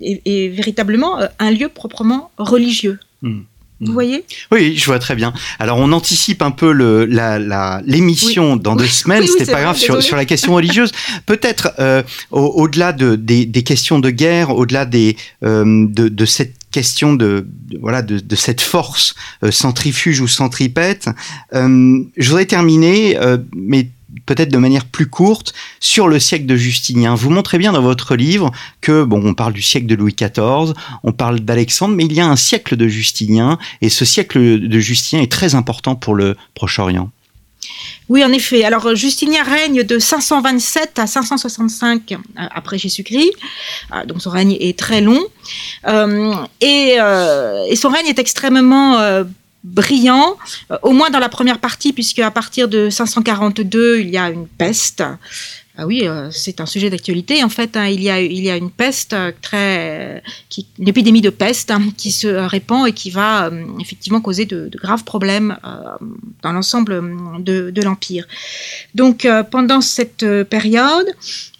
est, 0.00 0.22
est 0.24 0.48
véritablement 0.48 1.18
un 1.38 1.50
lieu 1.50 1.68
proprement 1.68 2.30
religieux. 2.38 2.98
Mmh. 3.22 3.40
Vous 3.80 3.92
voyez? 3.92 4.24
Oui, 4.52 4.76
je 4.76 4.84
vois 4.86 4.98
très 4.98 5.14
bien. 5.14 5.32
Alors, 5.58 5.78
on 5.78 5.92
anticipe 5.92 6.42
un 6.42 6.52
peu 6.52 6.72
le, 6.72 7.06
la, 7.06 7.38
la, 7.38 7.82
l'émission 7.84 8.54
oui. 8.54 8.60
dans 8.60 8.76
deux 8.76 8.86
semaines. 9.02 9.22
Oui, 9.22 9.28
C'était 9.28 9.50
pas 9.50 9.62
grave 9.62 9.76
sur, 9.76 10.02
sur, 10.02 10.16
la 10.16 10.24
question 10.24 10.54
religieuse. 10.54 10.92
Peut-être 11.26 11.72
euh, 11.78 12.02
au-delà 12.30 12.92
de, 12.92 13.16
des, 13.16 13.46
des, 13.46 13.62
questions 13.62 13.98
de 13.98 14.10
guerre, 14.10 14.50
au-delà 14.50 14.84
des, 14.84 15.16
euh, 15.42 15.86
de, 15.88 16.08
de, 16.08 16.24
cette 16.24 16.54
question 16.74 17.14
de, 17.14 17.46
voilà 17.80 18.02
de, 18.02 18.18
de, 18.18 18.36
cette 18.36 18.60
force 18.60 19.14
euh, 19.44 19.52
centrifuge 19.52 20.20
ou 20.20 20.26
centripète, 20.26 21.08
euh, 21.54 22.02
je 22.16 22.28
voudrais 22.28 22.46
terminer, 22.46 23.16
euh, 23.16 23.38
mais 23.54 23.90
peut-être 24.26 24.50
de 24.50 24.58
manière 24.58 24.84
plus 24.84 25.06
courte, 25.06 25.54
sur 25.78 26.08
le 26.08 26.18
siècle 26.18 26.46
de 26.46 26.56
Justinien. 26.56 27.14
Vous 27.14 27.30
montrez 27.30 27.58
bien 27.58 27.72
dans 27.72 27.82
votre 27.82 28.16
livre 28.16 28.50
que, 28.80 29.04
bon, 29.04 29.22
on 29.24 29.34
parle 29.34 29.52
du 29.52 29.62
siècle 29.62 29.86
de 29.86 29.94
Louis 29.94 30.16
XIV, 30.18 30.74
on 31.04 31.12
parle 31.12 31.40
d'Alexandre, 31.40 31.94
mais 31.94 32.06
il 32.06 32.12
y 32.12 32.20
a 32.20 32.26
un 32.26 32.36
siècle 32.36 32.74
de 32.76 32.88
Justinien, 32.88 33.56
et 33.80 33.88
ce 33.88 34.04
siècle 34.04 34.68
de 34.68 34.80
Justinien 34.80 35.22
est 35.22 35.30
très 35.30 35.54
important 35.54 35.94
pour 35.94 36.16
le 36.16 36.36
Proche-Orient. 36.54 37.10
Oui, 38.08 38.24
en 38.24 38.32
effet. 38.32 38.64
Alors, 38.64 38.94
Justinien 38.94 39.42
règne 39.42 39.82
de 39.82 39.98
527 39.98 40.98
à 40.98 41.06
565 41.06 42.16
après 42.36 42.78
Jésus-Christ. 42.78 43.32
Donc, 44.06 44.20
son 44.20 44.30
règne 44.30 44.56
est 44.60 44.78
très 44.78 45.00
long. 45.00 45.22
Euh, 45.86 46.34
et, 46.60 46.96
euh, 47.00 47.74
son 47.74 47.88
règne 47.88 48.06
est 48.06 48.18
extrêmement 48.18 48.98
euh, 48.98 49.24
brillant, 49.64 50.36
euh, 50.70 50.76
au 50.82 50.92
moins 50.92 51.10
dans 51.10 51.18
la 51.18 51.28
première 51.28 51.58
partie, 51.58 51.92
puisque 51.92 52.18
à 52.20 52.30
partir 52.30 52.68
de 52.68 52.90
542, 52.90 54.00
il 54.00 54.10
y 54.10 54.18
a 54.18 54.30
une 54.30 54.46
peste. 54.46 55.02
Ah 55.76 55.86
oui, 55.86 56.06
euh, 56.06 56.28
c'est 56.30 56.60
un 56.60 56.66
sujet 56.66 56.88
d'actualité. 56.88 57.42
En 57.42 57.48
fait, 57.48 57.76
hein, 57.76 57.86
il, 57.88 58.00
y 58.00 58.10
a, 58.10 58.56
une 58.56 58.70
peste 58.70 59.16
très, 59.42 60.22
qui, 60.48 60.68
une 60.78 60.86
épidémie 60.86 61.20
de 61.20 61.30
peste 61.30 61.72
hein, 61.72 61.82
qui 61.96 62.12
se 62.12 62.28
répand 62.28 62.86
et 62.86 62.92
qui 62.92 63.10
va 63.10 63.46
euh, 63.46 63.64
effectivement 63.80 64.20
causer 64.20 64.44
de, 64.44 64.70
graves 64.72 65.02
problèmes 65.02 65.56
euh, 65.64 66.06
dans 66.42 66.52
l'ensemble 66.52 67.02
de, 67.42 67.82
l'empire. 67.82 68.24
Donc, 68.94 69.24
euh, 69.24 69.42
pendant 69.42 69.80
cette 69.80 70.24
période, 70.44 71.08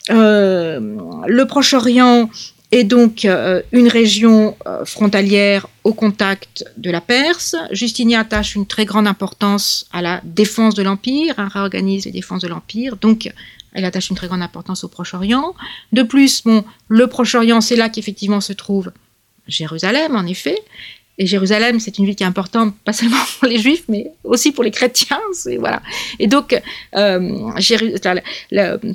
le 0.09 1.45
Proche-Orient 1.45 2.31
est 2.75 2.85
donc 2.85 3.25
euh, 3.25 3.63
une 3.71 3.87
région 3.87 4.57
euh, 4.67 4.85
frontalière 4.85 5.69
au 5.85 5.93
contact 5.93 6.65
de 6.77 6.91
la 6.91 7.01
Perse. 7.01 7.55
Justinien 7.71 8.21
attache 8.21 8.57
une 8.57 8.67
très 8.67 8.85
grande 8.85 9.07
importance 9.07 9.87
à 9.93 10.03
la 10.03 10.21
défense 10.25 10.75
de 10.75 10.83
l'Empire, 10.83 11.35
hein, 11.39 11.49
réorganise 11.53 12.07
les 12.07 12.11
défenses 12.11 12.43
de 12.43 12.49
l'Empire, 12.49 12.97
elle 13.75 13.85
attache 13.85 14.09
une 14.09 14.17
très 14.17 14.29
grande 14.29 14.43
importance 14.43 14.85
au 14.85 14.89
Proche-Orient. 14.89 15.55
De 15.93 16.03
plus, 16.03 16.43
bon, 16.45 16.65
le 16.89 17.07
Proche-Orient, 17.07 17.61
c'est 17.61 17.77
là 17.77 17.89
qu'effectivement 17.89 18.41
se 18.41 18.53
trouve 18.53 18.93
Jérusalem, 19.47 20.17
en 20.17 20.25
effet, 20.27 20.59
et 21.17 21.27
Jérusalem, 21.27 21.79
c'est 21.79 21.99
une 21.99 22.07
ville 22.07 22.17
qui 22.17 22.25
est 22.25 22.27
importante, 22.27 22.75
pas 22.85 22.93
seulement 22.93 23.17
pour 23.39 23.49
les 23.49 23.59
juifs, 23.59 23.85
mais 23.89 24.11
aussi 24.25 24.53
pour 24.53 24.65
les 24.65 24.71
chrétiens. 24.71 25.21
Voilà. 25.59 25.83
Et 26.19 26.27
donc, 26.27 26.61
euh, 26.97 27.61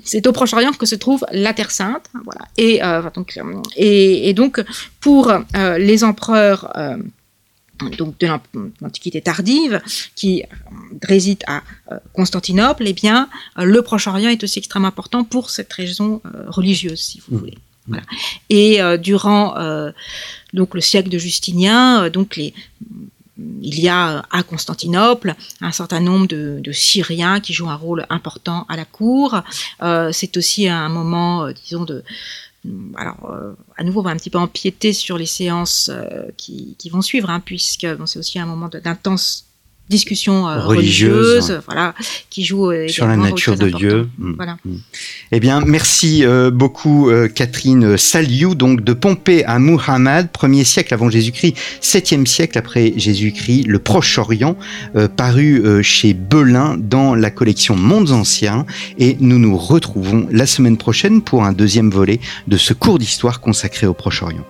c'est 0.03 0.27
au 0.27 0.31
Proche-Orient 0.31 0.73
que 0.73 0.85
se 0.85 0.95
trouve 0.95 1.25
la 1.31 1.53
Terre 1.53 1.71
Sainte. 1.71 2.05
Voilà. 2.25 2.41
Et, 2.57 2.83
euh, 2.83 3.01
donc, 3.13 3.39
et, 3.75 4.33
donc, 4.33 4.61
pour 4.99 5.29
euh, 5.29 5.77
les 5.77 6.03
empereurs 6.03 6.71
euh, 6.75 6.97
donc 7.97 8.17
de 8.19 8.27
l'Antiquité 8.81 9.21
tardive, 9.21 9.81
qui 10.15 10.43
réside 11.03 11.43
à 11.47 11.63
Constantinople, 12.13 12.83
eh 12.85 12.93
bien, 12.93 13.29
le 13.55 13.81
Proche-Orient 13.81 14.29
est 14.29 14.43
aussi 14.43 14.59
extrêmement 14.59 14.87
important 14.87 15.23
pour 15.23 15.49
cette 15.49 15.71
raison 15.73 16.21
religieuse, 16.47 16.99
si 16.99 17.21
vous 17.27 17.35
mmh. 17.35 17.39
voulez. 17.39 17.57
Voilà. 17.89 18.03
Et 18.49 18.81
euh, 18.81 18.97
durant 18.97 19.57
euh, 19.57 19.91
donc 20.53 20.75
le 20.75 20.81
siècle 20.81 21.09
de 21.09 21.17
Justinien, 21.17 22.03
euh, 22.03 22.09
donc 22.09 22.35
les 22.35 22.53
il 23.61 23.79
y 23.79 23.87
a 23.87 24.25
à 24.31 24.43
Constantinople 24.43 25.35
un 25.61 25.71
certain 25.71 26.01
nombre 26.01 26.27
de, 26.27 26.59
de, 26.61 26.71
Syriens 26.71 27.39
qui 27.39 27.53
jouent 27.53 27.69
un 27.69 27.75
rôle 27.75 28.05
important 28.09 28.65
à 28.67 28.75
la 28.75 28.85
cour. 28.85 29.41
Euh, 29.81 30.11
c'est 30.11 30.35
aussi 30.37 30.67
un 30.67 30.89
moment, 30.89 31.45
euh, 31.45 31.53
disons, 31.53 31.85
de. 31.85 32.03
Alors, 32.95 33.31
euh, 33.31 33.53
à 33.77 33.83
nouveau, 33.83 34.01
on 34.01 34.03
va 34.03 34.11
un 34.11 34.17
petit 34.17 34.29
peu 34.29 34.37
empiéter 34.37 34.93
sur 34.93 35.17
les 35.17 35.25
séances 35.25 35.91
qui, 36.37 36.75
qui, 36.77 36.89
vont 36.89 37.01
suivre, 37.01 37.29
hein, 37.29 37.39
puisque 37.39 37.87
c'est 38.05 38.19
aussi 38.19 38.39
un 38.39 38.45
moment 38.45 38.69
d'intense 38.69 39.48
discussion 39.89 40.47
euh, 40.47 40.59
religieuse, 40.59 41.15
religieuse 41.15 41.51
ouais. 41.51 41.57
voilà, 41.65 41.95
qui 42.29 42.45
joue 42.45 42.71
euh, 42.71 42.87
sur 42.87 43.07
la 43.07 43.17
nature 43.17 43.57
de 43.57 43.69
Dieu. 43.69 44.09
Mmh. 44.17 44.33
Voilà. 44.37 44.57
Mmh. 44.63 44.75
Eh 45.31 45.39
bien, 45.39 45.61
merci 45.65 46.23
euh, 46.23 46.51
beaucoup 46.51 47.11
Catherine 47.33 47.97
Saliou, 47.97 48.55
donc 48.55 48.83
de 48.83 48.93
Pompée 48.93 49.43
à 49.45 49.59
Muhammad, 49.59 50.31
premier 50.31 50.63
siècle 50.63 50.93
avant 50.93 51.09
Jésus-Christ, 51.09 51.55
septième 51.81 52.27
siècle 52.27 52.57
après 52.57 52.93
Jésus-Christ, 52.95 53.65
le 53.67 53.79
Proche-Orient, 53.79 54.55
paru 55.15 55.83
chez 55.83 56.13
Belin 56.13 56.77
dans 56.77 57.15
la 57.15 57.31
collection 57.31 57.75
Mondes 57.75 58.11
Anciens, 58.11 58.65
et 58.97 59.17
nous 59.19 59.39
nous 59.39 59.57
retrouvons 59.57 60.27
la 60.31 60.45
semaine 60.45 60.77
prochaine 60.77 61.21
pour 61.21 61.43
un 61.43 61.53
deuxième 61.53 61.89
volet 61.89 62.19
de 62.47 62.57
ce 62.57 62.73
cours 62.73 62.99
d'histoire 62.99 63.41
consacré 63.41 63.87
au 63.87 63.93
Proche-Orient. 63.93 64.45